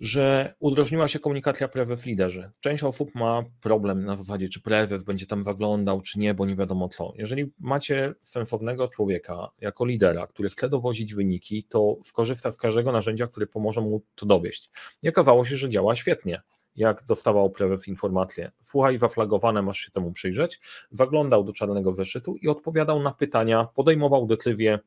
[0.00, 2.50] że udrożniła się komunikacja prezes liderzy.
[2.60, 6.56] Część osób ma problem na zasadzie, czy prezes będzie tam zaglądał, czy nie, bo nie
[6.56, 7.12] wiadomo co.
[7.16, 13.26] Jeżeli macie sensownego człowieka jako lidera, który chce dowozić wyniki, to skorzysta z każdego narzędzia,
[13.26, 14.70] które pomoże mu to dowieść.
[15.02, 16.42] I okazało się, że działa świetnie.
[16.76, 22.48] Jak dostawał prezes informacje, słuchaj, zaflagowane, masz się temu przyjrzeć, zaglądał do czarnego zeszytu i
[22.48, 24.78] odpowiadał na pytania, podejmował decyzje,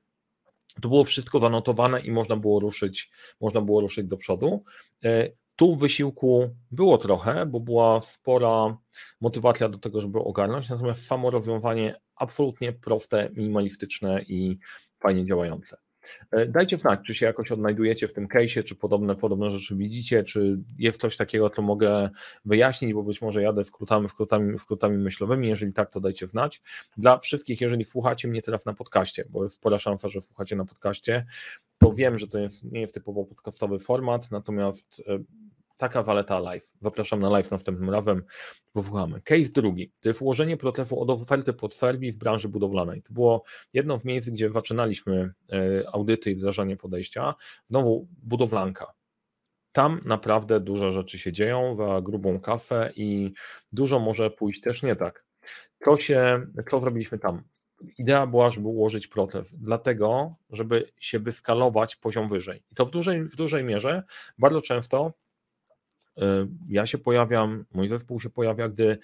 [0.79, 3.11] to było wszystko zanotowane i można było ruszyć,
[3.41, 4.63] można było ruszyć do przodu.
[5.03, 8.77] E, tu wysiłku było trochę, bo była spora
[9.21, 14.57] motywacja do tego, żeby ogarnąć, natomiast samo rozwiązanie absolutnie proste, minimalistyczne i
[14.99, 15.77] fajnie działające.
[16.31, 20.23] E, dajcie znać, czy się jakoś odnajdujecie w tym case'ie, czy podobne, podobne rzeczy widzicie,
[20.23, 22.09] czy jest coś takiego, co mogę
[22.45, 26.61] wyjaśnić, bo być może jadę skrótami, skrótami, skrótami myślowymi, jeżeli tak, to dajcie znać.
[26.97, 30.65] Dla wszystkich, jeżeli słuchacie mnie teraz na podcaście, bo jest spora szansa, że słuchacie na
[30.65, 31.25] podcaście,
[31.77, 35.19] to wiem, że to jest, nie jest typowo podcastowy format, natomiast e,
[35.79, 36.67] Taka zaleta live.
[36.81, 38.23] Zapraszam na live następnym razem,
[38.71, 39.21] powłamy.
[39.21, 43.01] Case drugi, to jest ułożenie procesu od oferty pod serwis w branży budowlanej.
[43.03, 47.35] To było jedno z miejsc, gdzie zaczynaliśmy e, audyty i wdrażanie podejścia.
[47.69, 48.93] Znowu budowlanka.
[49.71, 53.33] Tam naprawdę dużo rzeczy się dzieją za grubą kafę i
[53.71, 55.25] dużo może pójść też nie tak.
[55.85, 57.43] Co, się, co zrobiliśmy tam?
[57.97, 62.63] Idea była, żeby ułożyć proces, dlatego, żeby się wyskalować poziom wyżej.
[62.71, 64.03] I to w dużej, w dużej mierze
[64.37, 65.13] bardzo często
[66.67, 68.97] ja się pojawiam, mój zespół się pojawia, gdy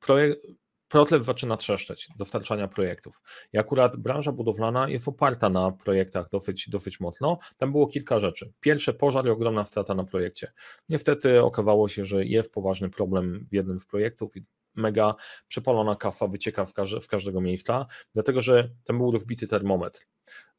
[0.00, 0.40] projekt,
[0.88, 3.22] proces zaczyna trzeszczeć dostarczania projektów.
[3.52, 7.38] I akurat branża budowlana jest oparta na projektach dosyć, dosyć mocno.
[7.56, 8.52] Tam było kilka rzeczy.
[8.60, 10.52] Pierwsze, pożar i ogromna strata na projekcie.
[10.88, 15.14] Niestety okazało się, że jest poważny problem w jednym z projektów i mega
[15.48, 20.00] przepalona kafa wycieka z, każde, z każdego miejsca, dlatego że tam był rozbity termometr.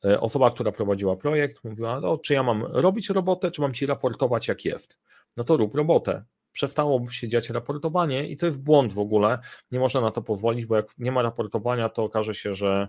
[0.05, 3.85] Y, osoba, która prowadziła projekt, mówiła: no, Czy ja mam robić robotę, czy mam ci
[3.85, 4.97] raportować, jak jest?
[5.37, 6.23] no to rób robotę.
[6.51, 9.39] Przestało się dziać raportowanie i to jest błąd w ogóle.
[9.71, 12.87] Nie można na to pozwolić, bo jak nie ma raportowania, to okaże się, że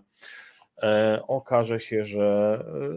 [0.82, 2.90] e, okaże się, że e,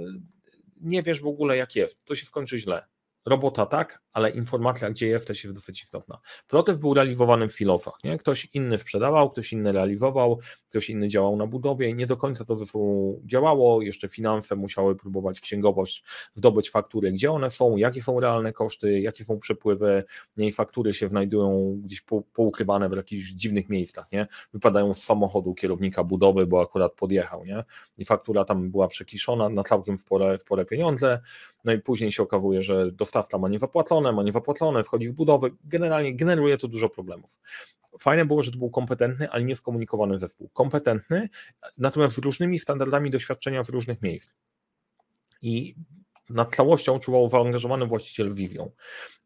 [0.81, 2.05] nie wiesz w ogóle jak jest.
[2.05, 2.85] To się skończy źle.
[3.25, 6.19] Robota tak, ale informacja, gdzie jest, też jest dosyć istotna.
[6.47, 8.17] Prototyp był realizowany w filofach, nie?
[8.17, 12.45] Ktoś inny sprzedawał, ktoś inny realizował, ktoś inny działał na budowie i nie do końca
[12.45, 18.03] to ze sobą działało, jeszcze finanse musiały próbować księgowość zdobyć faktury, gdzie one są, jakie
[18.03, 20.03] są realne koszty, jakie są przepływy,
[20.37, 24.27] nie faktury się znajdują gdzieś poukrywane w jakichś dziwnych miejscach, nie?
[24.53, 27.63] Wypadają z samochodu kierownika budowy, bo akurat podjechał, nie?
[27.97, 31.19] I faktura tam była przekiszona na całkiem spore, spore pieniądze,
[31.65, 36.15] no i później się okazuje, że dostawca ma niezapłacone, ma niezapłacone, wchodzi w budowę, generalnie
[36.15, 37.39] generuje to dużo problemów.
[37.99, 40.49] Fajne było, że to był kompetentny, ale nie skomunikowany zespół.
[40.49, 41.29] Kompetentny,
[41.77, 44.33] natomiast z różnymi standardami doświadczenia w różnych miejsc.
[45.41, 45.75] I
[46.29, 48.71] nad całością czuwał zaangażowany właściciel wizją.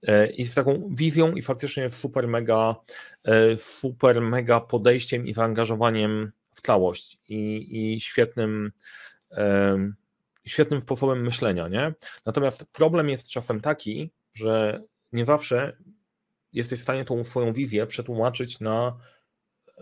[0.04, 2.76] E, I z taką wizją i faktycznie super mega,
[3.24, 8.72] e, super mega podejściem i zaangażowaniem w całość i, i świetnym
[10.46, 11.94] świetnym sposobem myślenia, nie?
[12.26, 15.78] Natomiast problem jest czasem taki, że nie zawsze
[16.54, 18.98] jesteś w stanie tą swoją wizję przetłumaczyć na,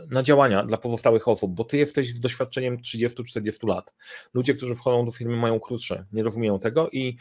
[0.10, 3.94] na działania dla pozostałych osób, bo ty jesteś z doświadczeniem 30-40 lat.
[4.34, 7.18] Ludzie, którzy wchodzą do firmy mają krótsze, nie rozumieją tego i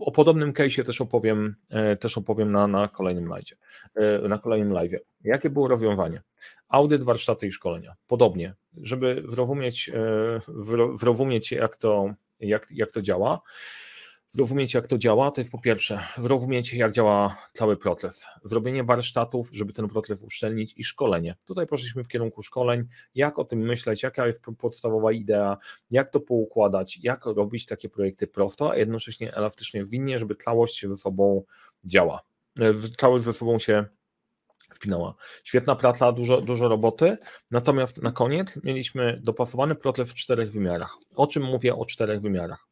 [0.00, 3.54] o podobnym case'ie też opowiem, e, też opowiem na, na kolejnym live.
[3.94, 4.92] E, na kolejnym live.
[5.24, 6.22] Jakie było rozwiązanie?
[6.68, 7.94] Audyt, warsztaty i szkolenia.
[8.06, 10.40] Podobnie, żeby zrozumieć, e,
[10.92, 13.40] zrozumieć jak to, jak, jak to działa.
[14.30, 18.26] Zrozumieć, jak to działa, to jest po pierwsze, zrozumieć, jak działa cały proces.
[18.44, 21.36] Zrobienie warsztatów, żeby ten proces uszczelnić i szkolenie.
[21.44, 25.56] Tutaj poszliśmy w kierunku szkoleń, jak o tym myśleć, jaka jest podstawowa idea,
[25.90, 30.88] jak to poukładać, jak robić takie projekty prosto, a jednocześnie elastycznie zwinnie, żeby całość się
[30.88, 31.42] ze sobą
[31.84, 32.22] działa.
[32.60, 33.84] E, całość ze sobą się
[34.74, 35.14] wpinała.
[35.44, 37.16] Świetna praca, dużo, dużo roboty,
[37.50, 40.96] natomiast na koniec mieliśmy dopasowany proces w czterech wymiarach.
[41.16, 42.68] O czym mówię o czterech wymiarach?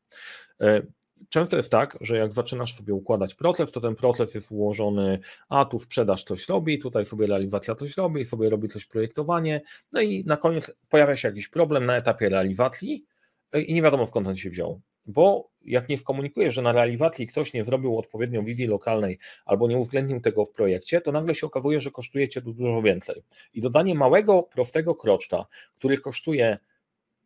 [1.29, 5.65] Często jest tak, że jak zaczynasz sobie układać proces, to ten proces jest ułożony, a
[5.65, 9.61] tu sprzedaż coś robi, tutaj sobie realizacja coś robi, sobie robi coś projektowanie,
[9.93, 13.05] no i na koniec pojawia się jakiś problem na etapie realizacji
[13.53, 17.27] e, i nie wiadomo skąd on się wziął bo jak nie wkomunikujesz, że na realizacji
[17.27, 21.47] ktoś nie zrobił odpowiednio wizji lokalnej albo nie uwzględnił tego w projekcie, to nagle się
[21.47, 23.23] okazuje, że kosztuje cię dużo więcej.
[23.55, 26.59] I dodanie małego, prostego kroczka, który kosztuje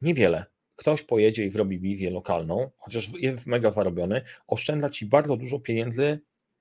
[0.03, 0.45] niewiele,
[0.81, 6.21] ktoś pojedzie i zrobi wizję lokalną, chociaż jest mega zarobiony, oszczędza ci bardzo dużo pieniędzy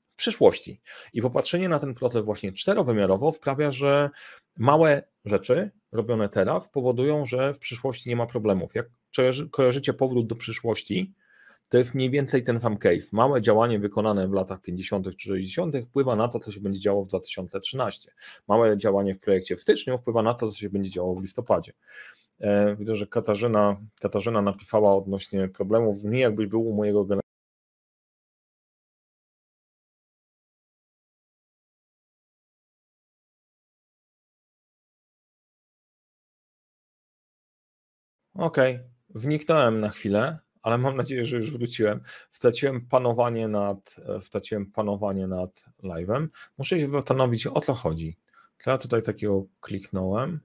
[0.09, 0.81] w przyszłości.
[1.13, 4.09] I popatrzenie na ten proces właśnie czterowymiarowo sprawia, że
[4.57, 8.75] małe rzeczy robione teraz powodują, że w przyszłości nie ma problemów.
[8.75, 8.87] Jak
[9.51, 11.13] kojarzycie powrót do przyszłości,
[11.69, 13.07] to jest mniej więcej ten sam case.
[13.11, 15.17] Małe działanie wykonane w latach 50.
[15.17, 15.75] czy 60.
[15.85, 18.11] wpływa na to, co się będzie działo w 2013.
[18.47, 21.73] Małe działanie w projekcie w styczniu wpływa na to, co się będzie działo w listopadzie.
[22.39, 26.03] E, widzę, że Katarzyna, Katarzyna napisała odnośnie problemów.
[26.03, 27.05] Nie jakbyś był u mojego
[38.33, 38.89] Okej, okay.
[39.09, 42.01] wniknąłem na chwilę, ale mam nadzieję, że już wróciłem.
[42.31, 46.27] Straciłem panowanie nad, straciłem panowanie nad live'em.
[46.57, 48.17] Muszę się zastanowić, o co chodzi.
[48.65, 50.39] Ja tutaj takiego kliknąłem,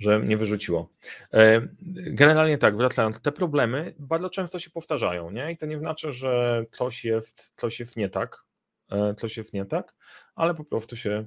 [0.00, 0.90] że mnie wyrzuciło.
[1.34, 5.52] E, generalnie tak, wracając, te problemy bardzo często się powtarzają, nie?
[5.52, 8.44] I to nie znaczy, że coś jest, coś jest nie tak,
[8.90, 9.94] e, coś jest nie tak,
[10.34, 11.26] ale po prostu się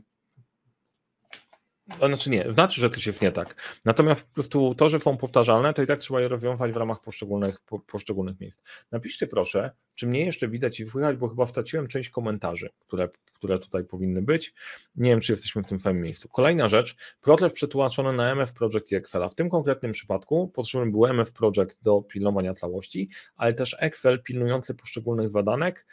[1.98, 3.80] znaczy nie, znaczy, że coś jest nie tak.
[3.86, 7.02] Natomiast po prostu to, że są powtarzalne, to i tak trzeba je rozwiązać w ramach
[7.02, 8.60] poszczególnych, po, poszczególnych miejsc.
[8.91, 13.60] Napiszcie proszę, czy mnie jeszcze widać i słychać, bo chyba straciłem część komentarzy, które, które
[13.60, 14.54] tutaj powinny być.
[14.96, 16.30] Nie wiem, czy jesteśmy w tym samym miejscu.
[16.30, 19.30] Kolejna rzecz, proces przetłumaczony na MF Project i Excela.
[19.30, 24.74] W tym konkretnym przypadku potrzebny był MF Project do pilnowania całości, ale też Excel pilnujący
[24.74, 25.86] poszczególnych zadanek,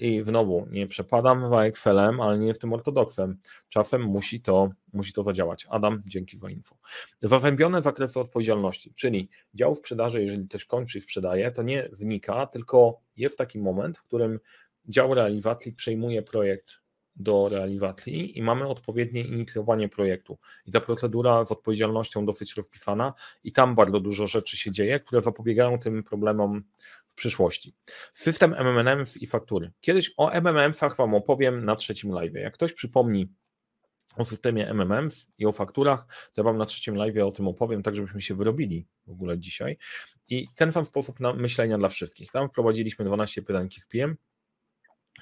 [0.00, 3.38] I znowu, nie przepadam za Excelem, ale nie jestem ortodoksem.
[3.68, 5.66] Czasem musi to, musi to zadziałać.
[5.70, 6.76] Adam, dzięki za info.
[7.22, 13.00] Zawębione zakresy odpowiedzialności, czyli dział sprzedaży, jeżeli też kończy i sprzedaje, to nie wnika, tylko
[13.16, 14.40] jest taki moment, w którym
[14.88, 16.84] dział realizacji przejmuje projekt
[17.16, 20.38] do realizacji i mamy odpowiednie inicjowanie projektu.
[20.66, 23.12] I ta procedura z odpowiedzialnością dosyć rozpisana
[23.44, 26.62] i tam bardzo dużo rzeczy się dzieje, które zapobiegają tym problemom
[27.14, 27.74] w przyszłości.
[28.12, 29.72] System MMMs i faktury.
[29.80, 32.34] Kiedyś o MMMsach Wam opowiem na trzecim live.
[32.34, 33.28] Jak ktoś przypomni
[34.16, 37.82] o systemie MMMs i o fakturach, to ja Wam na trzecim live o tym opowiem,
[37.82, 39.78] tak żebyśmy się wyrobili w ogóle dzisiaj.
[40.28, 42.32] I ten sam sposób myślenia dla wszystkich.
[42.32, 44.16] Tam wprowadziliśmy 12 pytań w PM,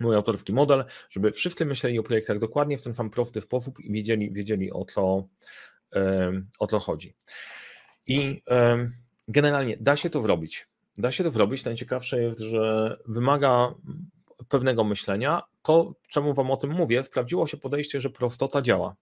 [0.01, 3.93] mój autorski model, żeby wszyscy myśleli o projektach dokładnie w ten sam prosty sposób i
[3.93, 5.29] wiedzieli, wiedzieli o, co,
[6.59, 7.15] o co chodzi.
[8.07, 8.43] I
[9.29, 10.72] generalnie da się to zrobić.
[10.99, 11.65] Da się to zrobić.
[11.65, 13.75] Najciekawsze jest, że wymaga
[14.49, 15.43] pewnego myślenia.
[15.63, 18.97] To, czemu Wam o tym mówię, sprawdziło się podejście, że prostota działa.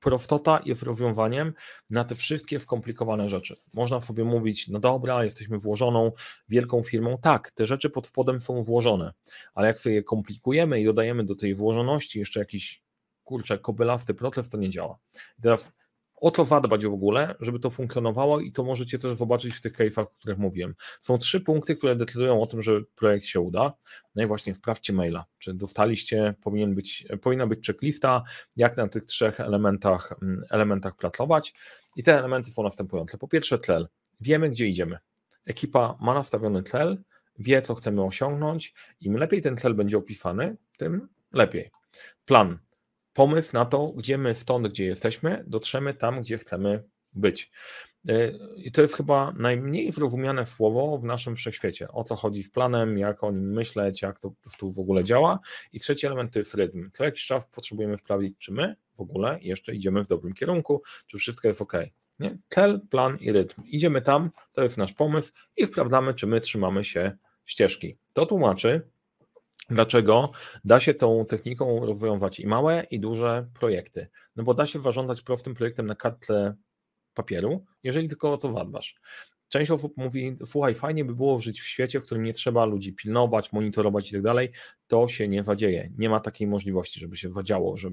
[0.00, 1.52] Prostota jest rozwiązaniem
[1.90, 3.56] na te wszystkie skomplikowane rzeczy.
[3.74, 6.12] Można sobie mówić, no dobra, jesteśmy włożoną
[6.48, 7.18] wielką firmą.
[7.18, 9.12] Tak, te rzeczy pod spodem są włożone,
[9.54, 12.82] ale jak sobie je komplikujemy i dodajemy do tej włożoności jeszcze jakiś
[13.24, 14.98] kurczę, kobylasty proces, to nie działa.
[15.38, 15.72] I teraz
[16.16, 19.78] o to zadbać w ogóle, żeby to funkcjonowało i to możecie też zobaczyć w tych
[19.78, 20.74] case'ach, o których mówiłem.
[21.02, 23.72] Są trzy punkty, które decydują o tym, że projekt się uda.
[24.14, 25.24] No i właśnie wprawdźcie maila.
[25.38, 28.22] Czy dostaliście, powinien być, powinna być checklista,
[28.56, 31.54] jak na tych trzech elementach, mm, elementach pracować.
[31.96, 33.18] I te elementy są następujące.
[33.18, 33.88] Po pierwsze tlel.
[34.20, 34.98] Wiemy, gdzie idziemy.
[35.46, 37.02] Ekipa ma nastawiony tlel,
[37.38, 38.74] wie, co chcemy osiągnąć.
[39.00, 41.70] Im lepiej ten tlel będzie opisany, tym lepiej.
[42.24, 42.58] Plan
[43.16, 47.50] pomysł na to, gdzie my stąd, gdzie jesteśmy, dotrzemy tam, gdzie chcemy być.
[48.08, 51.88] E, I to jest chyba najmniej zrozumiane słowo w naszym wszechświecie.
[51.88, 55.38] O co chodzi z planem, jak o nim myśleć, jak to tu w ogóle działa.
[55.72, 56.90] I trzeci element to jest rytm.
[56.92, 61.18] Co jakiś czas potrzebujemy sprawdzić, czy my w ogóle jeszcze idziemy w dobrym kierunku, czy
[61.18, 61.72] wszystko jest ok.
[62.18, 62.38] Nie?
[62.48, 63.62] Cel, plan i rytm.
[63.64, 67.98] Idziemy tam, to jest nasz pomysł i sprawdzamy, czy my trzymamy się ścieżki.
[68.12, 68.88] To tłumaczy,
[69.68, 70.30] Dlaczego
[70.64, 74.08] da się tą techniką rozwiązywać i małe, i duże projekty?
[74.36, 76.54] No bo da się zarządzać prostym projektem na kartle
[77.14, 79.00] papieru, jeżeli tylko o to zadbasz.
[79.48, 82.92] Część osób mówi, słuchaj, fajnie by było żyć w świecie, w którym nie trzeba ludzi
[82.92, 84.52] pilnować, monitorować i tak dalej.
[84.86, 85.90] To się nie zadzieje.
[85.98, 87.90] Nie ma takiej możliwości, żeby się zadziało, że,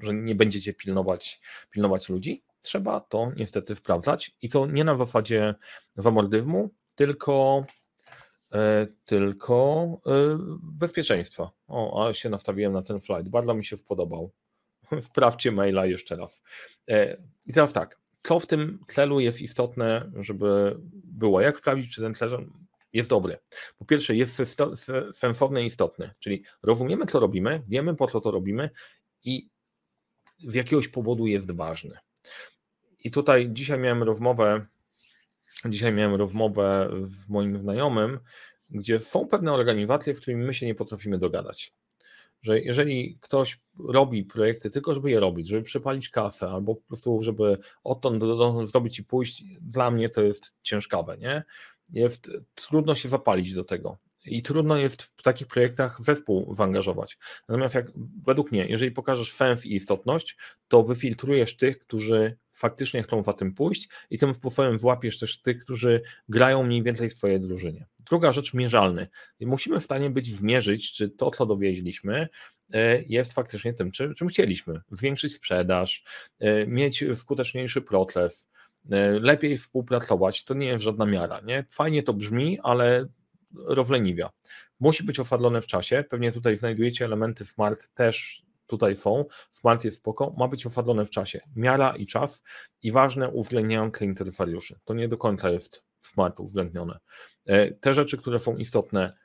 [0.00, 2.42] że nie będziecie pilnować, pilnować ludzi.
[2.60, 5.54] Trzeba to niestety sprawdzać i to nie na zasadzie
[5.96, 7.64] wamordyzmu, tylko
[9.04, 11.50] tylko e, bezpieczeństwa.
[11.66, 14.30] O, a się nastawiłem na ten flight, bardzo mi się spodobał.
[15.00, 16.42] Sprawdźcie maila jeszcze raz.
[16.90, 21.40] E, I teraz tak, co w tym tlelu jest istotne, żeby było?
[21.40, 22.46] Jak sprawdzić, czy ten tlel
[22.92, 23.38] jest dobry?
[23.78, 24.42] Po pierwsze, jest
[25.12, 28.70] sensowny i istotny, czyli rozumiemy, co robimy, wiemy, po co to robimy
[29.24, 29.48] i
[30.46, 31.98] z jakiegoś powodu jest ważny.
[33.04, 34.66] I tutaj dzisiaj miałem rozmowę
[35.68, 38.18] Dzisiaj miałem rozmowę z moim znajomym,
[38.70, 41.72] gdzie są pewne organizacje, w którymi my się nie potrafimy dogadać.
[42.42, 47.22] Że jeżeli ktoś robi projekty tylko, żeby je robić, żeby przepalić kasę, albo po prostu,
[47.22, 48.22] żeby odtąd
[48.68, 51.42] zrobić i pójść, dla mnie to jest ciężkawe, nie?
[51.92, 53.98] Jest, trudno się zapalić do tego.
[54.24, 57.18] I trudno jest w takich projektach zespół zaangażować.
[57.48, 57.86] Natomiast jak
[58.24, 60.36] według mnie, jeżeli pokażesz sens i istotność,
[60.68, 65.58] to wyfiltrujesz tych, którzy faktycznie chcą za tym pójść i tym sposobem złapiesz też tych,
[65.58, 67.86] którzy grają mniej więcej w twojej drużynie.
[67.98, 69.08] Druga rzecz, mierzalny.
[69.40, 72.28] Musimy w stanie być wmierzyć, czy to, co dowieźliśmy,
[72.72, 74.80] e, jest faktycznie tym, czym, czym chcieliśmy.
[74.90, 76.04] Zwiększyć sprzedaż,
[76.38, 78.48] e, mieć skuteczniejszy proces,
[78.90, 81.40] e, lepiej współpracować, to nie jest żadna miara.
[81.40, 81.64] Nie?
[81.70, 83.06] Fajnie to brzmi, ale
[83.66, 84.30] rozleniwia.
[84.80, 86.04] Musi być ofadlone w czasie.
[86.10, 89.24] Pewnie tutaj znajdujecie elementy smart też tutaj są.
[89.52, 91.40] Smart jest spoko, ma być ofadlone w czasie.
[91.56, 92.42] Miara i czas
[92.82, 94.78] i ważne uwzględniające interesariuszy.
[94.84, 96.98] To nie do końca jest w uwzględnione.
[97.46, 99.16] E, te rzeczy, które są istotne,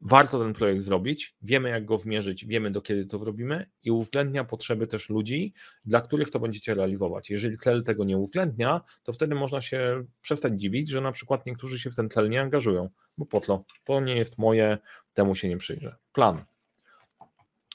[0.00, 4.44] warto ten projekt zrobić, wiemy jak go wmierzyć, wiemy do kiedy to zrobimy i uwzględnia
[4.44, 7.30] potrzeby też ludzi, dla których to będziecie realizować.
[7.30, 11.78] Jeżeli tlel tego nie uwzględnia, to wtedy można się przestać dziwić, że na przykład niektórzy
[11.78, 14.78] się w ten tlel nie angażują, bo po to, to nie jest moje,
[15.14, 15.96] temu się nie przyjrzę.
[16.12, 16.44] Plan.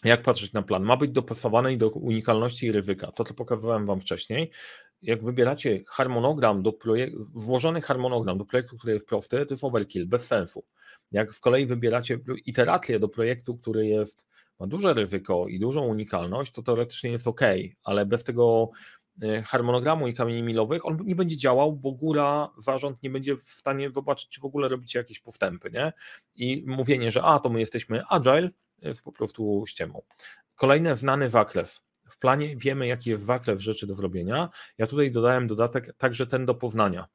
[0.04, 0.84] Jak patrzeć na plan?
[0.84, 3.12] Ma być dopasowany do unikalności i ryzyka.
[3.12, 4.52] To, co pokazywałem Wam wcześniej.
[5.02, 10.08] Jak wybieracie harmonogram do projektu, włożony harmonogram do projektu, który jest prosty, to jest overkill,
[10.08, 10.64] bez sensu.
[11.12, 14.26] Jak z kolei wybieracie iterację do projektu, który jest,
[14.60, 17.42] ma duże ryzyko i dużą unikalność, to teoretycznie jest ok,
[17.84, 18.70] ale bez tego
[19.22, 23.50] e, harmonogramu i kamieni milowych on nie będzie działał, bo góra, zarząd nie będzie w
[23.50, 25.94] stanie zobaczyć, czy w ogóle robicie jakieś postępy, nie?
[26.36, 28.50] I mówienie, że a, to my jesteśmy agile,
[28.82, 30.02] jest po prostu ściemą.
[30.56, 31.82] Kolejne znany zakres.
[32.10, 34.50] W planie wiemy, jaki jest zakres rzeczy do zrobienia.
[34.78, 37.08] Ja tutaj dodałem dodatek także ten do poznania,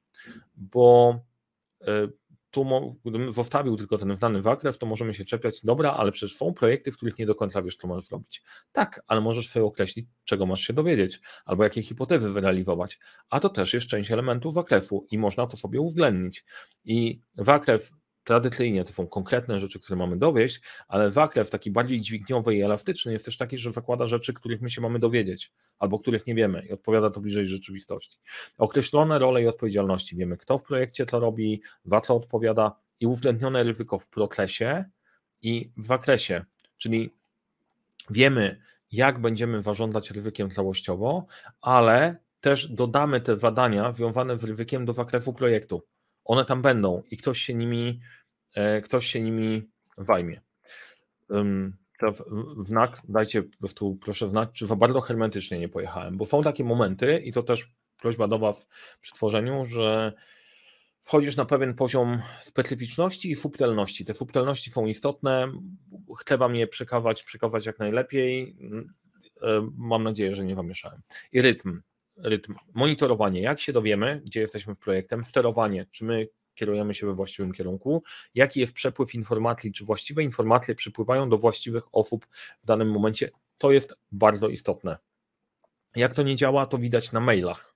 [0.56, 1.18] bo
[1.80, 2.08] e,
[2.50, 6.54] tu, gdybym zostawił tylko ten znany zakres, to możemy się czepiać, dobra, ale przecież są
[6.54, 8.42] projekty, w których nie do końca wiesz, co możesz zrobić.
[8.72, 12.98] Tak, ale możesz sobie określić, czego masz się dowiedzieć, albo jakie hipotezy wyrealizować,
[13.30, 16.44] a to też jest część elementów zakresu i można to sobie uwzględnić.
[16.84, 17.92] I zakres
[18.30, 23.12] tradycyjnie to są konkretne rzeczy, które mamy dowieść, ale zakres taki bardziej dźwigniowy i elastyczny
[23.12, 26.66] jest też taki, że zakłada rzeczy, których my się mamy dowiedzieć, albo których nie wiemy
[26.68, 28.18] i odpowiada to bliżej rzeczywistości.
[28.58, 30.16] Określone role i odpowiedzialności.
[30.16, 34.84] Wiemy, kto w projekcie to robi, za co odpowiada i uwzględnione ryzyko w procesie
[35.42, 36.44] i w zakresie,
[36.78, 37.14] czyli
[38.10, 38.60] wiemy,
[38.92, 41.26] jak będziemy zarządzać ryzykiem całościowo,
[41.60, 45.82] ale też dodamy te zadania związane z ryzykiem do zakresu projektu
[46.30, 48.00] one tam będą i ktoś się nimi,
[48.84, 50.40] ktoś się nimi wajmie.
[52.64, 57.18] znak, dajcie po prostu proszę znać, czy bardzo hermetycznie nie pojechałem, bo są takie momenty
[57.18, 58.66] i to też prośba do Was
[59.00, 60.12] przy tworzeniu, że
[61.02, 64.04] wchodzisz na pewien poziom specyficzności i subtelności.
[64.04, 65.52] Te subtelności są istotne,
[66.38, 68.56] Wam je przekawać, przekawać jak najlepiej.
[69.42, 71.00] E, mam nadzieję, że nie zamieszałem.
[71.32, 71.80] I rytm.
[72.16, 72.54] Rytm.
[72.74, 76.28] Monitorowanie, jak się dowiemy, gdzie jesteśmy w projektem, sterowanie, czy my
[76.60, 78.02] kierujemy się we właściwym kierunku,
[78.34, 82.26] jaki jest przepływ informacji, czy właściwe informacje przypływają do właściwych osób
[82.62, 84.98] w danym momencie, to jest bardzo istotne.
[85.96, 87.69] Jak to nie działa, to widać na mailach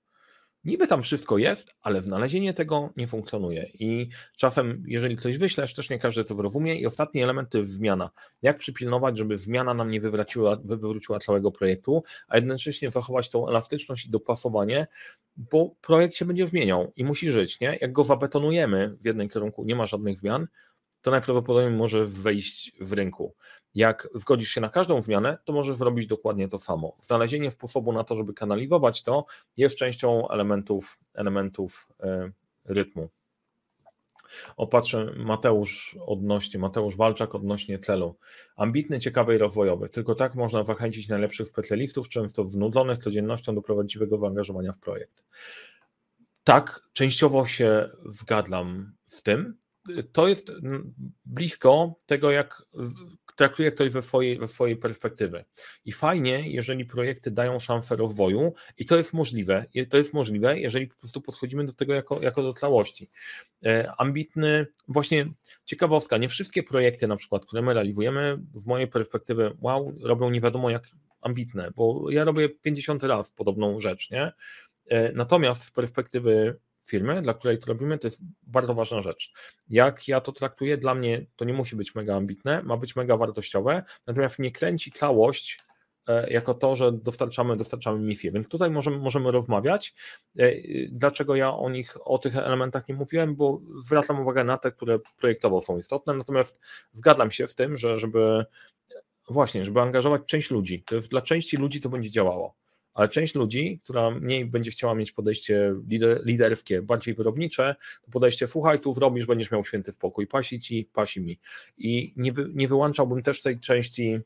[0.65, 3.69] niby tam wszystko jest, ale znalezienie tego nie funkcjonuje.
[3.73, 6.75] I czasem, jeżeli ktoś wyślesz, też nie każdy to zrozumie.
[6.75, 8.09] I ostatni element to jest zmiana.
[8.41, 14.05] Jak przypilnować, żeby zmiana nam nie wywróciła, wywróciła całego projektu, a jednocześnie zachować tą elastyczność
[14.05, 14.87] i dopasowanie,
[15.37, 17.59] bo projekt się będzie zmieniał i musi żyć.
[17.59, 17.77] Nie?
[17.81, 20.47] Jak go zabetonujemy w jednym kierunku, nie ma żadnych zmian,
[21.01, 23.35] to najprawdopodobniej może wejść w rynku.
[23.75, 26.95] Jak zgodzisz się na każdą zmianę, to możesz zrobić dokładnie to samo.
[26.99, 29.25] Znalezienie sposobu na to, żeby kanalizować to,
[29.57, 32.31] jest częścią elementów, elementów e,
[32.65, 33.09] rytmu.
[34.57, 38.15] Opatrzę Mateusz odnośnie, Mateusz Walczak odnośnie celu.
[38.55, 39.89] Ambitny, ciekawy i rozwojowy.
[39.89, 45.23] Tylko tak można zachęcić najlepszych specjalistów, często znudzonych codziennością do prawdziwego zaangażowania w projekt.
[46.43, 49.57] Tak, częściowo się zgadzam w tym.
[50.11, 50.51] To jest
[51.25, 52.63] blisko tego, jak
[53.35, 55.45] traktuje ktoś ze swojej, ze swojej perspektywy.
[55.85, 60.87] I fajnie, jeżeli projekty dają szansę rozwoju i to jest możliwe, to jest możliwe, jeżeli
[60.87, 63.09] po prostu podchodzimy do tego jako, jako do całości.
[63.65, 65.25] E, ambitny, właśnie
[65.65, 70.41] ciekawostka, nie wszystkie projekty na przykład, które my realizujemy, z mojej perspektywy, wow, robią nie
[70.41, 70.83] wiadomo jak
[71.21, 74.31] ambitne, bo ja robię 50 raz podobną rzecz, nie?
[74.87, 79.33] E, natomiast z perspektywy firmy, dla której to robimy, to jest bardzo ważna rzecz.
[79.69, 83.17] Jak ja to traktuję, dla mnie to nie musi być mega ambitne, ma być mega
[83.17, 85.59] wartościowe, natomiast nie kręci całość
[86.07, 88.31] e, jako to, że dostarczamy, dostarczamy misję.
[88.31, 89.95] Więc tutaj możemy, możemy rozmawiać.
[90.39, 90.51] E,
[90.89, 94.99] dlaczego ja o nich, o tych elementach nie mówiłem, bo zwracam uwagę na te, które
[95.17, 96.59] projektowo są istotne, natomiast
[96.93, 98.45] zgadzam się w tym, że żeby
[99.29, 102.55] właśnie, żeby angażować część ludzi, to jest, dla części ludzi to będzie działało
[102.95, 108.47] ale część ludzi, która mniej będzie chciała mieć podejście lider, liderskie, bardziej wyrobnicze, to podejście
[108.47, 111.39] słuchaj, tu zrobisz, będziesz miał święty spokój, pasi ci, pasi mi.
[111.77, 114.17] I nie, nie wyłączałbym też tej części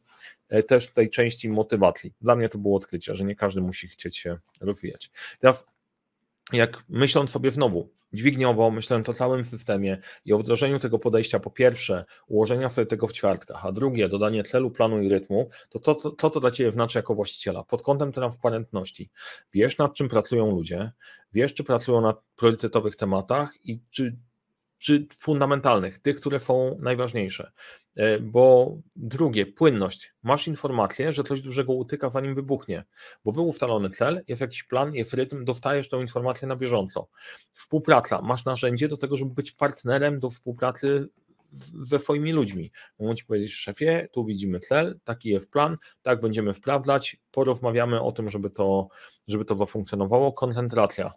[0.50, 2.14] e, też tej części motywacji.
[2.22, 5.12] Dla mnie to było odkrycie, że nie każdy musi chcieć się rozwijać.
[5.40, 5.66] Teraz
[6.54, 11.52] jak myśląc sobie znowu dźwigniowo, myśląc o całym systemie i o wdrożeniu tego podejścia, po
[11.52, 15.95] pierwsze, ułożenia sobie tego w ćwiartkach, a drugie, dodanie celu, planu i rytmu, to to,
[15.95, 17.64] to, to, to dla Ciebie znaczy jako właściciela.
[17.64, 19.10] Pod kątem transparentności,
[19.54, 20.91] wiesz nad czym pracują ludzie,
[21.34, 24.18] wiesz czy pracują na priorytetowych tematach i czy
[24.80, 27.52] czy fundamentalnych, tych, które są najważniejsze.
[27.96, 30.14] E, bo drugie, płynność.
[30.24, 32.84] Masz informację, że coś dużego utyka, zanim wybuchnie,
[33.26, 37.08] bo był ustalony cel, jest jakiś plan, jest rytm, dostajesz tę informację na bieżąco.
[37.54, 38.22] Współpraca.
[38.22, 41.10] Masz narzędzie do tego, żeby być partnerem do współpracy
[41.84, 42.72] ze swoimi ludźmi.
[43.00, 48.12] Mogą ci powiedzieć, szefie, tu widzimy cel, taki jest plan, tak będziemy sprawdzać, porozmawiamy o
[48.12, 48.88] tym, żeby to,
[49.28, 50.34] żeby to zafunkcjonowało.
[50.34, 51.14] Koncentracja.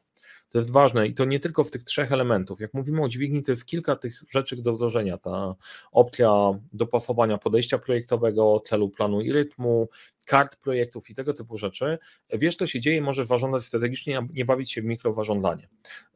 [0.52, 2.60] To jest ważne i to nie tylko w tych trzech elementów.
[2.60, 5.18] Jak mówimy o dźwigni, to jest kilka tych rzeczy do wdrożenia.
[5.18, 5.54] Ta
[5.92, 6.30] opcja
[6.72, 9.88] dopasowania podejścia projektowego, celu, planu i rytmu,
[10.26, 11.98] kart projektów i tego typu rzeczy.
[12.32, 15.68] Wiesz, to się dzieje, może zarządzać strategicznie, nie bawić się w mikrowarządzanie.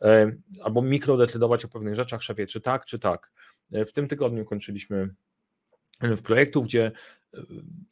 [0.02, 0.32] E,
[0.62, 3.32] albo mikrodecydować o pewnych rzeczach, szefie, czy tak, czy tak.
[3.72, 5.14] E, w tym tygodniu kończyliśmy
[6.00, 6.92] w projektu, gdzie
[7.34, 7.40] e,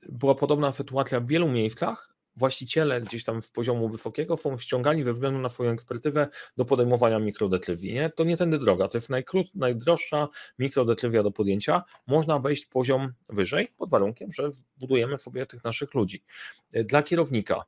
[0.08, 5.12] była podobna sytuacja w wielu miejscach, właściciele gdzieś tam z poziomu wysokiego są ściągani ze
[5.12, 7.94] względu na swoją ekspertyzę do podejmowania mikrodecyzji.
[7.94, 8.10] Nie?
[8.10, 10.28] To nie tędy droga, to jest najkrót, najdroższa
[10.58, 11.82] mikrodecyzja do podjęcia.
[12.06, 16.24] Można wejść poziom wyżej pod warunkiem, że budujemy sobie tych naszych ludzi.
[16.72, 17.64] Dla kierownika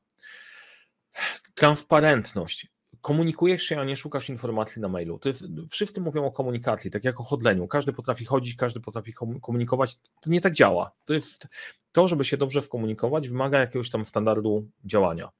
[1.54, 2.75] transparentność
[3.06, 5.18] komunikujesz się, a nie szukasz informacji na mailu.
[5.18, 7.68] To jest, wszyscy mówią o komunikacji, tak jak o chodleniu.
[7.68, 9.96] Każdy potrafi chodzić, każdy potrafi komunikować.
[10.20, 10.92] To nie tak działa.
[11.04, 11.46] To jest
[11.92, 15.30] to, żeby się dobrze wkomunikować, wymaga jakiegoś tam standardu działania.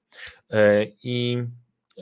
[0.50, 1.42] E, I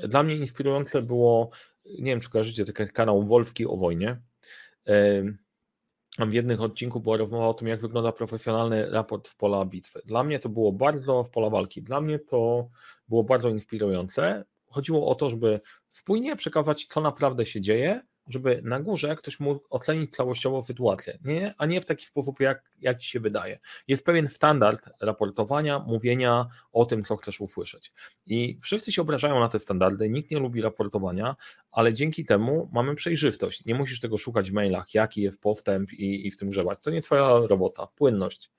[0.08, 1.50] dla mnie inspirujące było,
[1.84, 4.20] nie wiem, czy kojarzycie taki kanał Wolfki o wojnie.
[4.88, 5.22] E,
[6.18, 10.00] w jednych odcinku była rozmowa o tym, jak wygląda profesjonalny raport w pola bitwy.
[10.04, 11.82] Dla mnie to było bardzo w pola walki.
[11.82, 12.68] Dla mnie to
[13.08, 14.44] było bardzo inspirujące
[14.74, 15.60] chodziło o to, żeby
[15.90, 21.54] spójnie przekazać, co naprawdę się dzieje, żeby na górze ktoś mógł ocenić całościowo sytuację, nie?
[21.58, 23.58] a nie w taki sposób, jak, jak ci się wydaje.
[23.88, 27.92] Jest pewien standard raportowania, mówienia o tym, co chcesz usłyszeć.
[28.26, 31.36] I wszyscy się obrażają na te standardy, nikt nie lubi raportowania,
[31.72, 33.64] ale dzięki temu mamy przejrzystość.
[33.64, 36.78] Nie musisz tego szukać w mailach, jaki jest postęp i, i w tym grzebać.
[36.82, 38.50] To nie twoja robota, płynność.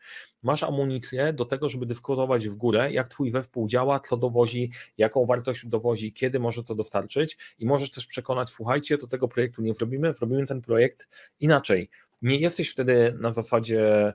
[0.44, 5.26] Masz amunicję do tego, żeby dyskutować w górę, jak twój zespół działa, co dowozi, jaką
[5.26, 9.74] wartość dowozi, kiedy może to dostarczyć i możesz też przekonać, słuchajcie, to tego projektu nie
[9.74, 11.08] zrobimy, zrobimy ten projekt
[11.40, 11.90] inaczej.
[12.26, 14.14] Nie jesteś wtedy na zasadzie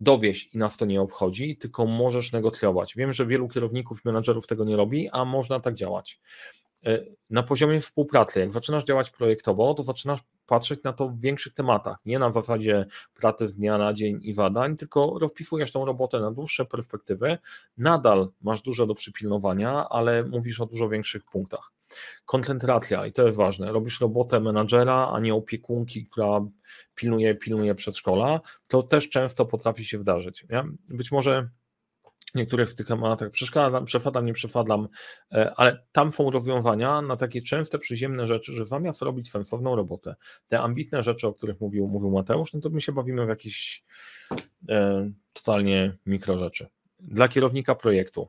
[0.00, 2.94] dowieść i nas to nie obchodzi, tylko możesz negocjować.
[2.96, 6.20] Wiem, że wielu kierowników i menadżerów tego nie robi, a można tak działać.
[6.86, 6.98] E,
[7.30, 11.96] na poziomie współpracy, jak zaczynasz działać projektowo, to zaczynasz patrzeć na to w większych tematach,
[12.04, 16.30] nie na zasadzie pracy z dnia na dzień i badań, tylko rozpisujesz tą robotę na
[16.30, 17.38] dłuższe perspektywy,
[17.76, 21.72] nadal masz dużo do przypilnowania, ale mówisz o dużo większych punktach.
[22.24, 26.40] Koncentracja, i to jest ważne, robisz robotę menadżera, a nie opiekunki, która
[26.94, 30.44] pilnuje, pilnuje przedszkola, to też często potrafi się zdarzyć.
[30.48, 31.48] Ja być może
[32.34, 34.88] niektórych w tych tematach przeszkadzam, przefadam, nie przefadam,
[35.32, 40.14] e, ale tam są rozwiązania na takie częste, przyziemne rzeczy, że zamiast robić sensowną robotę,
[40.48, 43.84] te ambitne rzeczy, o których mówił, mówił Mateusz, no to my się bawimy w jakieś
[44.68, 46.66] e, totalnie mikro rzeczy.
[47.00, 48.28] Dla kierownika projektu,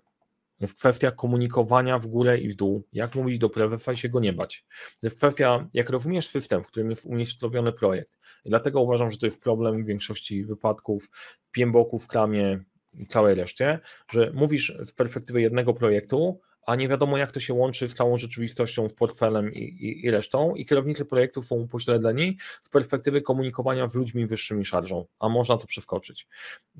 [0.68, 4.20] w kwestia komunikowania w górę i w dół, jak mówić do prezesa i się go
[4.20, 4.66] nie bać.
[5.03, 8.20] W kwestia, jak rozumiesz system, w którym jest umiejscowiony projekt.
[8.45, 11.09] I dlatego uważam, że to jest problem w większości wypadków
[11.43, 12.59] w PMBOK-u, w kramie
[12.97, 13.80] i całej reszcie,
[14.12, 18.18] że mówisz z perspektywy jednego projektu, a nie wiadomo jak to się łączy z całą
[18.18, 23.88] rzeczywistością, z portfelem i, i, i resztą i kierownicy projektów są upośledzeni z perspektywy komunikowania
[23.88, 26.28] z ludźmi wyższymi szarżą, a można to przeskoczyć.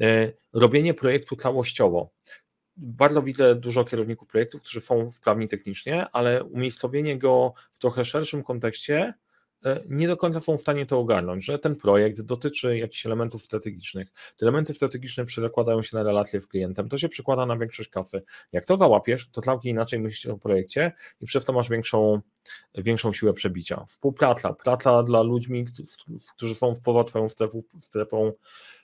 [0.02, 2.10] E, robienie projektu całościowo,
[2.82, 8.44] bardzo widzę dużo kierowników projektów, którzy są wprawni technicznie, ale umiejscowienie go w trochę szerszym
[8.44, 9.14] kontekście
[9.66, 13.44] e, nie do końca są w stanie to ogarnąć, że ten projekt dotyczy jakichś elementów
[13.44, 14.08] strategicznych.
[14.38, 18.22] Te elementy strategiczne przekładają się na relacje z klientem, to się przekłada na większość kasy.
[18.52, 22.22] Jak to załapiesz, to całkiem inaczej myślisz o projekcie i przez to masz większą,
[22.76, 23.86] większą siłę przebicia.
[23.88, 25.66] Współpraca, praca dla ludźmi,
[26.36, 28.32] którzy są poza twoją strefą, strefą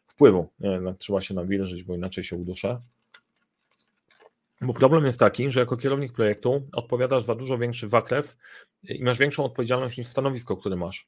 [0.07, 0.49] wpływu.
[0.59, 2.81] Nie wiem, trzeba się nawilżyć, bo inaczej się uduszę.
[4.61, 8.37] Bo problem jest taki, że jako kierownik projektu odpowiadasz za dużo większy zakres
[8.83, 11.07] i masz większą odpowiedzialność niż stanowisko, które masz.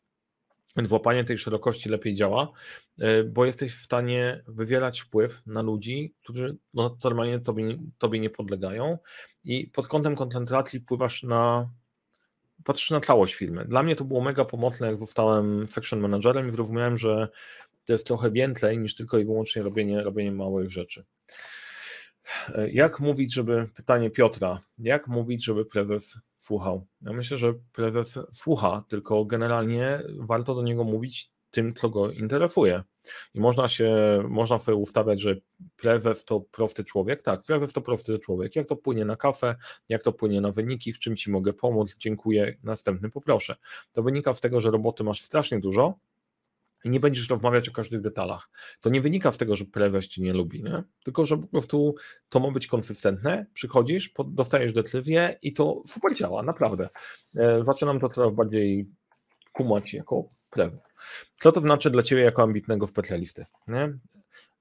[0.78, 2.52] Więc łapanie tej szerokości lepiej działa,
[3.00, 8.30] e, bo jesteś w stanie wywierać wpływ na ludzi, którzy no, normalnie tobie, tobie nie
[8.30, 8.98] podlegają
[9.44, 11.70] i pod kątem koncentracji wpływasz na
[12.64, 13.66] patrzysz na całość firmy.
[13.66, 17.30] Dla mnie to było mega pomocne, jak zostałem section managerem i zrozumiałem, że
[17.86, 21.06] to jest trochę więcej niż tylko i wyłącznie robienie, robienie małych rzeczy.
[22.72, 26.86] Jak mówić, żeby, pytanie Piotra, jak mówić, żeby prezes słuchał?
[27.02, 32.84] Ja myślę, że prezes słucha, tylko generalnie warto do niego mówić tym, co go interesuje.
[33.34, 33.94] I można się,
[34.28, 35.36] można sobie ustawiać, że
[35.76, 37.22] prezes to prosty człowiek.
[37.22, 38.56] Tak, prezes to prosty człowiek.
[38.56, 39.56] Jak to płynie na kafę,
[39.90, 43.56] jak to płynie na wyniki, w czym ci mogę pomóc, dziękuję, następny poproszę.
[43.92, 46.00] To wynika z tego, że roboty masz strasznie dużo,
[46.84, 48.50] i nie będziesz rozmawiać o każdych detalach.
[48.82, 50.84] To nie wynika z tego, że prezes ci nie lubi, nie?
[51.04, 51.96] tylko że po prostu
[52.30, 56.90] to ma być konsystentne, przychodzisz, dostajesz decyzję i to super działa, naprawdę.
[57.36, 58.90] E, zaczynam to coraz bardziej
[59.54, 60.80] kumać jako prezes.
[61.40, 63.46] Co to znaczy dla Ciebie jako ambitnego specjalisty?
[63.68, 63.98] Nie?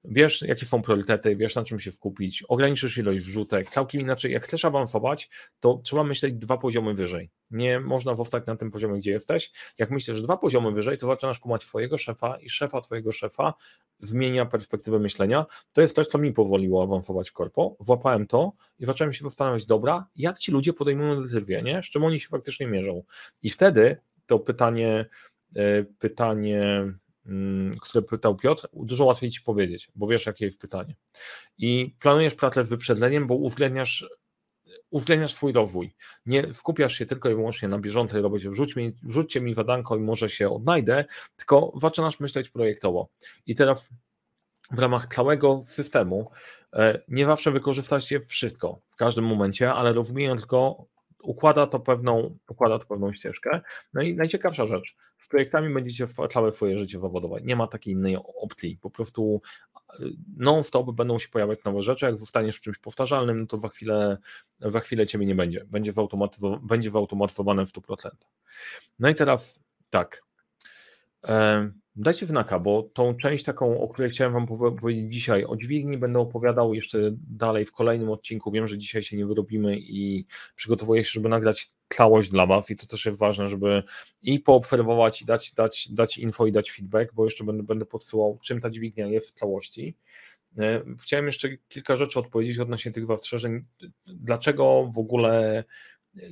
[0.03, 3.69] Wiesz, jakie są priorytety, wiesz, na czym się skupić, ograniczysz ilość wrzutek.
[3.69, 5.29] Całkiem inaczej, jak chcesz awansować,
[5.59, 7.29] to trzeba myśleć dwa poziomy wyżej.
[7.51, 9.51] Nie można zostać na tym poziomie, gdzie jesteś.
[9.77, 13.53] Jak myślisz dwa poziomy wyżej, to zaczynasz kumać twojego szefa i szefa twojego szefa
[13.99, 15.45] zmienia perspektywę myślenia.
[15.73, 17.75] To jest coś, co mi pozwoliło awansować korpo.
[17.79, 21.83] Włapałem to i zacząłem się zastanawiać, dobra, jak ci ludzie podejmują decyzje, nie?
[21.83, 23.03] z czym oni się faktycznie mierzą.
[23.41, 25.05] I wtedy to pytanie,
[25.55, 26.93] e, pytanie
[27.81, 30.95] które pytał Piotr, dużo łatwiej ci powiedzieć, bo wiesz, jakie jest pytanie.
[31.57, 34.09] I planujesz pracę z wyprzedzeniem, bo uwzględniasz,
[34.89, 35.95] uwzględniasz swój rozwój.
[36.25, 38.49] Nie skupiasz się tylko i wyłącznie na bieżącej robocie.
[38.49, 41.05] Wrzuć mi, wrzućcie mi wadanko i może się odnajdę,
[41.35, 43.09] tylko zaczynasz myśleć projektowo.
[43.45, 43.89] I teraz
[44.71, 46.29] w ramach całego systemu
[46.73, 50.85] e, nie zawsze wykorzysta się wszystko w każdym momencie, ale rozumiejąc go,
[51.23, 53.61] układa to pewną, układa to pewną ścieżkę.
[53.93, 57.41] No i najciekawsza rzecz, z projektami będziecie całe swoje życie zawodowe.
[57.41, 58.77] Nie ma takiej innej opcji.
[58.81, 59.41] Po prostu
[59.99, 60.03] y,
[60.37, 62.05] non-stop będą się pojawiać nowe rzeczy.
[62.05, 64.17] Jak zostaniesz w czymś powtarzalnym, no to za chwilę,
[64.59, 65.65] za chwilę ciebie nie będzie.
[65.65, 68.09] Będzie, wyautomatyzowane, będzie wyautomatyzowane w 100%.
[68.99, 69.59] No i teraz
[69.89, 70.23] tak.
[72.01, 74.47] Dajcie znaka, bo tą część taką, o której chciałem Wam
[74.77, 78.51] powiedzieć dzisiaj, o dźwigni będę opowiadał jeszcze dalej w kolejnym odcinku.
[78.51, 80.25] Wiem, że dzisiaj się nie wyrobimy i
[80.55, 83.83] przygotowuję się, żeby nagrać całość dla Was i to też jest ważne, żeby
[84.21, 88.39] i poobserwować i dać, dać, dać info i dać feedback, bo jeszcze będę, będę podsyłał,
[88.43, 89.97] czym ta dźwignia jest w całości.
[90.57, 93.65] E, chciałem jeszcze kilka rzeczy odpowiedzieć odnośnie tych zastrzeżeń.
[94.07, 95.63] Dlaczego w ogóle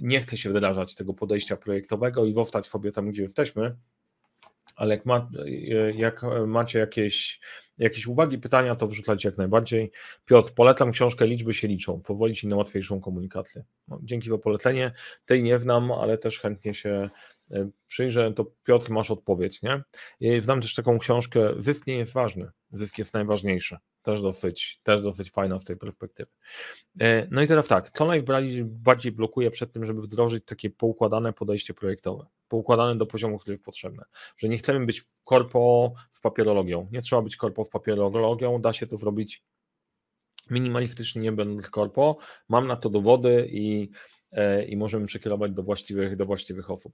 [0.01, 3.75] nie chce się wdrażać tego podejścia projektowego i zostać sobie tam, gdzie jesteśmy,
[4.77, 5.29] ale jak, ma,
[5.95, 7.39] jak macie jakieś,
[7.77, 9.91] jakieś uwagi, pytania, to wrzucajcie jak najbardziej.
[10.25, 13.63] Piotr, polecam książkę Liczby się liczą, powoli ci na łatwiejszą komunikację.
[13.87, 14.91] No, dzięki za polecenie.
[15.25, 17.09] Tej nie znam, ale też chętnie się
[17.51, 19.83] e, przyjrzę, to Piotr, masz odpowiedź, nie?
[20.19, 23.77] I znam też taką książkę, zysk nie jest ważny, zysk jest najważniejszy.
[24.01, 26.31] Też dosyć, też dosyć fajna z tej perspektywy.
[26.99, 31.73] E, no i teraz tak, co najbardziej blokuje przed tym, żeby wdrożyć takie poukładane podejście
[31.73, 34.03] projektowe, poukładane do poziomu, który jest potrzebny,
[34.37, 38.87] że nie chcemy być korpo z papierologią, nie trzeba być korpo z papierologią, da się
[38.87, 39.43] to zrobić
[40.49, 42.17] minimalistycznie, nie będąc korpo,
[42.49, 43.89] mam na to dowody i
[44.31, 46.93] E, i możemy przekierować do właściwych, do właściwych osób.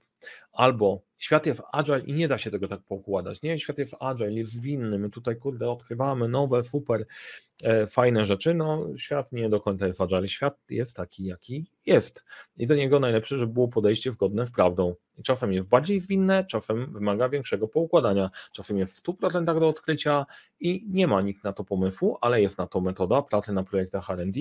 [0.52, 3.42] Albo świat jest agile i nie da się tego tak poukładać.
[3.42, 7.06] Nie, świat jest agile, jest zwinny, my tutaj kurde odkrywamy nowe, super
[7.88, 8.54] fajne rzeczy.
[8.54, 10.28] No, świat nie do końca jest agile.
[10.28, 12.24] Świat jest taki, jaki jest.
[12.56, 14.94] I do niego najlepsze, żeby było podejście zgodne z prawdą.
[15.18, 20.26] I czasem jest bardziej zwinne, czasem wymaga większego poukładania, czasem jest w 100% do odkrycia
[20.60, 24.10] i nie ma nikt na to pomysłu, ale jest na to metoda pracy na projektach
[24.10, 24.40] R&D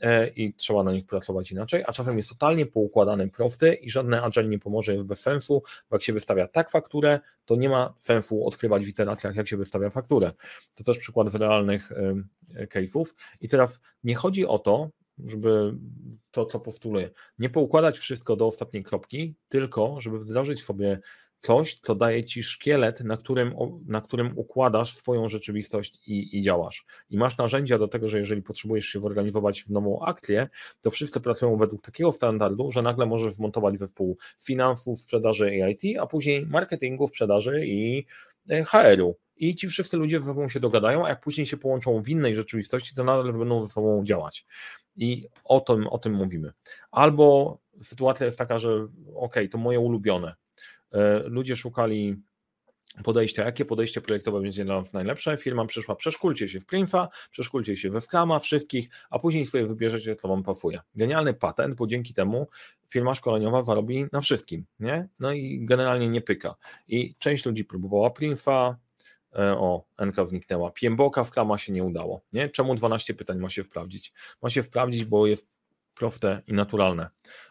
[0.00, 4.22] e, i trzeba na nich pracować inaczej, a czasem jest totalnie poukładany prosty i żadne
[4.22, 7.94] agile nie pomoże, jest bez sensu, bo jak się wystawia tak fakturę, to nie ma
[7.98, 10.32] sensu odkrywać w iteracjach, jak się wystawia fakturę.
[10.74, 11.92] To też przykład z realnych
[12.54, 13.14] case'ów.
[13.40, 14.90] I teraz nie chodzi o to,
[15.24, 15.74] żeby
[16.30, 21.00] to, co postuluję, nie poukładać wszystko do ostatniej kropki, tylko żeby wdrożyć sobie
[21.40, 23.54] coś, co daje ci szkielet, na którym,
[23.86, 26.86] na którym układasz swoją rzeczywistość i, i działasz.
[27.10, 30.48] I masz narzędzia do tego, że jeżeli potrzebujesz się zorganizować w nową akcję,
[30.80, 35.98] to wszyscy pracują według takiego standardu, że nagle możesz wmontować zespół finansów, sprzedaży i IT,
[36.00, 38.06] a później marketingu, sprzedaży i
[38.48, 39.16] HR-u.
[39.36, 42.34] I ci wszyscy ludzie ze sobą się dogadają, a jak później się połączą w innej
[42.34, 44.46] rzeczywistości, to nadal będą ze sobą działać.
[44.96, 46.52] I o tym, o tym mówimy.
[46.90, 50.34] Albo sytuacja jest taka, że ok, to moje ulubione.
[50.92, 52.16] E, ludzie szukali
[53.04, 55.36] podejścia, jakie podejście projektowe będzie dla nas najlepsze.
[55.36, 60.16] Firma przyszła, przeszkulcie się w Prinfa, przeszkulcie się we Wkama, wszystkich, a później sobie wybierzecie,
[60.16, 60.80] co wam pasuje.
[60.94, 62.48] Genialny patent, bo dzięki temu
[62.88, 65.08] firma szkoleniowa zarobi na wszystkim, nie?
[65.20, 66.54] No i generalnie nie pyka.
[66.88, 68.76] I część ludzi próbowała Prinfa,
[69.38, 72.48] e, o, NK zniknęła, Piemboka w Krama się nie udało, nie?
[72.48, 74.12] Czemu 12 pytań ma się wprawdzić?
[74.42, 75.46] Ma się wprawdzić, bo jest
[75.94, 77.08] proste i naturalne.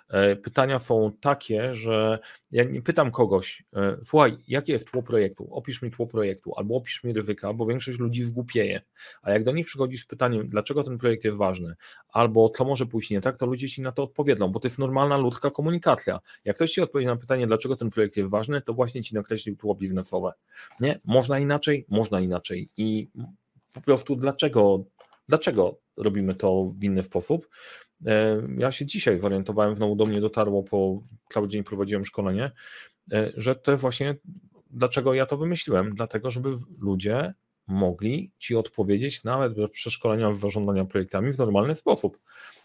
[0.10, 2.20] E, pytania są takie, że
[2.52, 6.76] ja nie pytam kogoś, e, słuchaj, jakie jest tło projektu, opisz mi tło projektu, albo
[6.76, 8.82] opisz mi ryzyka, bo większość ludzi zgłupieje,
[9.22, 11.76] a jak do nich przychodzi z pytaniem, dlaczego ten projekt jest ważny,
[12.10, 14.80] albo co może pójść nie tak, to ludzie ci na to odpowiedzą, bo to jest
[14.80, 16.20] normalna ludzka komunikacja.
[16.46, 19.56] Jak ktoś ci odpowie na pytanie, dlaczego ten projekt jest ważny, to właśnie ci nakreślił
[19.56, 20.32] tło biznesowe.
[20.80, 21.00] Nie?
[21.06, 21.86] Można inaczej?
[21.90, 22.70] Można inaczej.
[22.78, 23.10] I
[23.74, 24.84] po prostu dlaczego,
[25.28, 27.48] dlaczego robimy to w inny sposób?
[28.06, 32.52] E, ja się dzisiaj zorientowałem, znowu do mnie dotarło, po cały dzień prowadziłem szkolenie,
[33.12, 34.16] e, że to właśnie
[34.70, 35.96] dlaczego ja to wymyśliłem.
[35.96, 37.34] Dlatego, żeby ludzie
[37.68, 42.20] mogli ci odpowiedzieć nawet bez przeszkolenia w zarządzania projektami w normalny sposób.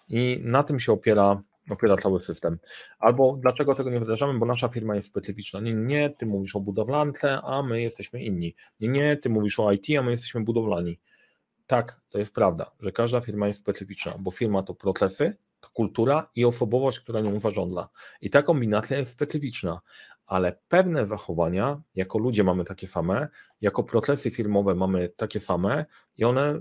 [0.08, 2.58] I na tym się opiera, opiera cały system.
[2.98, 5.60] Albo dlaczego tego nie wdrażamy, bo nasza firma jest specyficzna.
[5.60, 8.54] Nie, nie, ty mówisz o budowlance, a my jesteśmy inni.
[8.80, 10.98] Nie, nie, ty mówisz o IT, a my jesteśmy budowlani.
[11.72, 16.30] Tak, to jest prawda, że każda firma jest specyficzna, bo firma to procesy, to kultura
[16.34, 17.88] i osobowość, która nią zarządza.
[18.20, 19.80] I ta kombinacja jest specyficzna,
[20.26, 23.28] ale pewne zachowania, jako ludzie mamy takie same,
[23.60, 26.60] jako procesy firmowe mamy takie same i one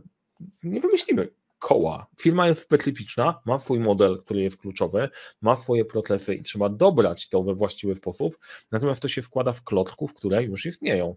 [0.64, 1.28] nie wymyślimy
[1.60, 2.08] koła.
[2.20, 5.10] Firma jest specyficzna, ma swój model, który jest kluczowy,
[5.42, 8.40] ma swoje procesy i trzeba dobrać to we właściwy sposób,
[8.72, 11.16] natomiast to się składa w klocków, które już istnieją.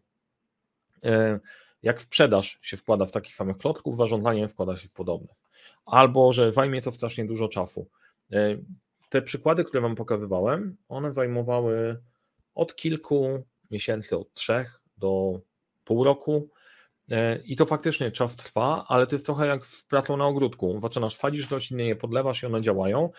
[1.85, 5.37] Jak sprzedaż się wkłada w takich samych klocków, zarządzanie wkłada się w podobnych.
[5.87, 7.87] Albo, że zajmie to strasznie dużo czasu.
[8.33, 8.57] E,
[9.09, 12.03] te przykłady, które Wam pokazywałem, one zajmowały
[12.55, 15.41] od kilku miesięcy, od trzech do
[15.85, 16.49] pół roku.
[17.11, 20.81] E, I to faktycznie czas trwa, ale to jest trochę jak z pracą na ogródku.
[20.81, 23.11] Zaczynasz sadzisz rośliny, je podlewasz i one działają.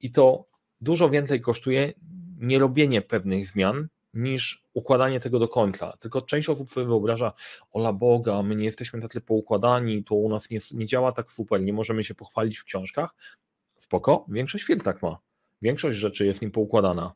[0.00, 0.44] I to
[0.80, 1.92] dużo więcej kosztuje
[2.38, 5.96] nie robienie pewnych zmian, niż układanie tego do końca.
[6.00, 7.32] Tylko część osób sobie wyobraża,
[7.72, 11.62] ola Boga, my nie jesteśmy tacy poukładani, to u nas nie, nie działa tak super,
[11.62, 13.14] nie możemy się pochwalić w książkach.
[13.76, 15.18] Spoko, większość firm tak ma.
[15.62, 17.12] Większość rzeczy jest nim poukładana.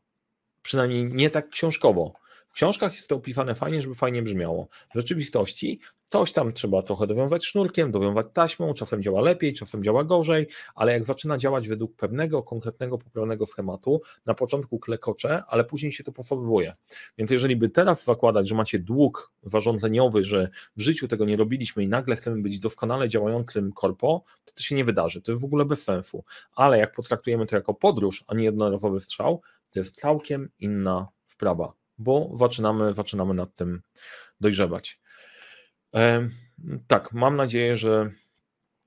[0.62, 2.12] Przynajmniej nie tak książkowo.
[2.48, 4.68] W książkach jest to opisane fajnie, żeby fajnie brzmiało.
[4.94, 5.80] W rzeczywistości
[6.14, 10.92] coś tam trzeba trochę dowiązać sznurkiem, dowiązać taśmą, czasem działa lepiej, czasem działa gorzej, ale
[10.92, 16.12] jak zaczyna działać według pewnego, konkretnego, poprawnego schematu, na początku klekocze, ale później się to
[16.12, 16.74] posowuje.
[17.18, 21.82] Więc jeżeli by teraz zakładać, że macie dług zarządzeniowy, że w życiu tego nie robiliśmy
[21.82, 25.22] i nagle chcemy być doskonale działającym korpo, to to się nie wydarzy.
[25.22, 26.24] To jest w ogóle bez sensu.
[26.52, 29.40] Ale jak potraktujemy to jako podróż, a nie jednorazowy strzał,
[29.70, 33.82] to jest całkiem inna sprawa, bo zaczynamy, zaczynamy nad tym
[34.40, 35.03] dojrzewać.
[36.86, 38.10] Tak, mam nadzieję, że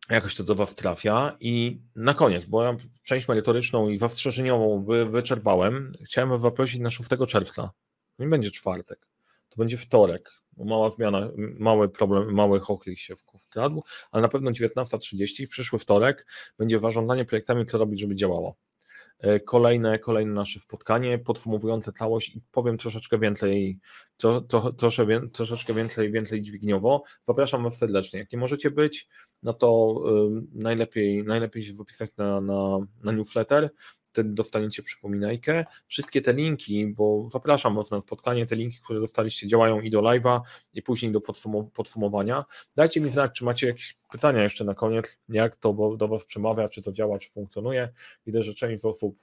[0.09, 1.37] jakoś to do Was trafia.
[1.39, 6.89] I na koniec, bo ja część merytoryczną i zastrzeżeniową wy, wyczerpałem, chciałem Was zaprosić na
[6.89, 7.71] 6 czerwca.
[8.19, 9.07] Nie będzie czwartek,
[9.49, 10.31] to będzie wtorek.
[10.57, 16.27] Mała zmiana, mały problem, mały chochlik się wkradł, ale na pewno 19.30 w przyszły wtorek
[16.57, 18.55] będzie zarządzanie projektami, co robić, żeby działało.
[19.19, 23.79] E, kolejne, kolejne nasze spotkanie podsumowujące całość i powiem troszeczkę więcej,
[24.17, 27.03] tro, tro, trosze, troszeczkę więcej, więcej dźwigniowo.
[27.27, 28.19] Zapraszam Was serdecznie.
[28.19, 29.07] Jak nie możecie być,
[29.43, 29.99] no to
[30.53, 33.69] najlepiej, najlepiej się wypisać na, na, na newsletter
[34.17, 35.65] wtedy dostaniecie przypominajkę.
[35.87, 40.01] Wszystkie te linki, bo zapraszam Was na spotkanie, te linki, które dostaliście działają i do
[40.01, 40.41] live'a
[40.73, 41.21] i później do
[41.73, 42.45] podsumowania.
[42.75, 46.69] Dajcie mi znać, czy macie jakieś pytania jeszcze na koniec, jak to do Was przemawia,
[46.69, 47.89] czy to działa, czy funkcjonuje.
[48.25, 49.17] Widzę, że część osób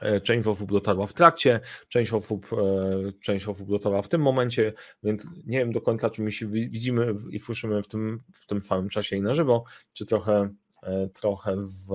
[0.00, 4.72] e, Część osób dotarła w trakcie, część osób, e, część osób dotarła w tym momencie,
[5.02, 8.62] więc nie wiem do końca, czy my się widzimy i słyszymy w tym, w tym
[8.62, 9.64] samym czasie i na żywo,
[9.94, 10.54] czy trochę
[11.14, 11.92] trochę z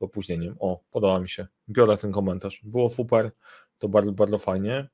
[0.00, 0.56] opóźnieniem.
[0.58, 1.46] O, podoba mi się.
[1.68, 2.60] Biorę ten komentarz.
[2.64, 3.30] Było super,
[3.78, 4.88] to bardzo, bardzo fajnie.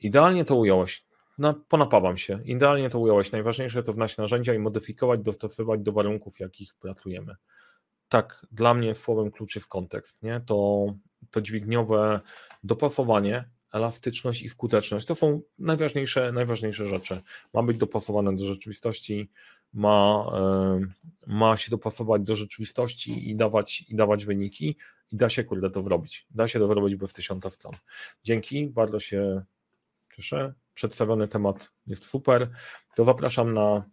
[0.00, 1.06] Idealnie to ująłeś.
[1.38, 2.40] Na, ponapawam się.
[2.44, 3.32] Idealnie to ująłeś.
[3.32, 7.36] Najważniejsze to wnać narzędzia i modyfikować, dostosowywać do warunków, jakich pracujemy.
[8.08, 10.22] Tak, dla mnie słowem klucz jest kontekst.
[10.22, 10.40] Nie?
[10.46, 10.86] To,
[11.30, 12.20] to dźwigniowe
[12.64, 17.20] dopasowanie, elastyczność i skuteczność to są najważniejsze, najważniejsze rzeczy.
[17.54, 19.30] Ma być dopasowane do rzeczywistości,
[19.72, 20.26] ma,
[21.26, 24.76] ma się dopasować do rzeczywistości i dawać, i dawać wyniki
[25.12, 26.26] i da się kurde to zrobić.
[26.30, 27.72] Da się to zrobić bez tysiąca stron.
[28.24, 29.42] Dzięki, bardzo się
[30.16, 30.54] cieszę.
[30.74, 32.50] Przedstawiony temat jest super.
[32.96, 33.84] To zapraszam na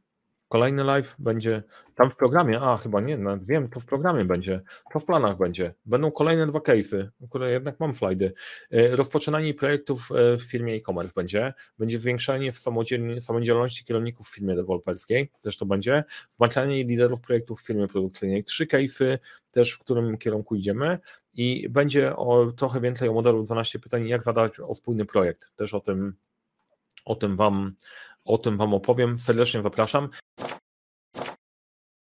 [0.47, 1.63] Kolejny live będzie
[1.95, 4.61] tam w programie, a chyba nie, wiem, to w programie będzie,
[4.93, 5.73] to w planach będzie.
[5.85, 8.33] Będą kolejne dwa case'y, które jednak mam slajdy.
[8.71, 12.59] E, rozpoczynanie projektów e, w firmie e-commerce będzie, będzie zwiększanie w
[13.19, 18.43] samodzielności kierowników w firmie deweloperskiej, też to będzie, wzmacnianie liderów projektów w firmie produkcyjnej.
[18.43, 19.17] Trzy case'y
[19.51, 20.99] też, w którym kierunku idziemy
[21.33, 25.55] i będzie o, trochę więcej o modelu 12 pytań, jak zadać o spójny projekt.
[25.55, 26.13] Też o tym,
[27.05, 27.75] o tym Wam
[28.27, 29.19] o tym Wam opowiem.
[29.19, 30.09] Serdecznie zapraszam.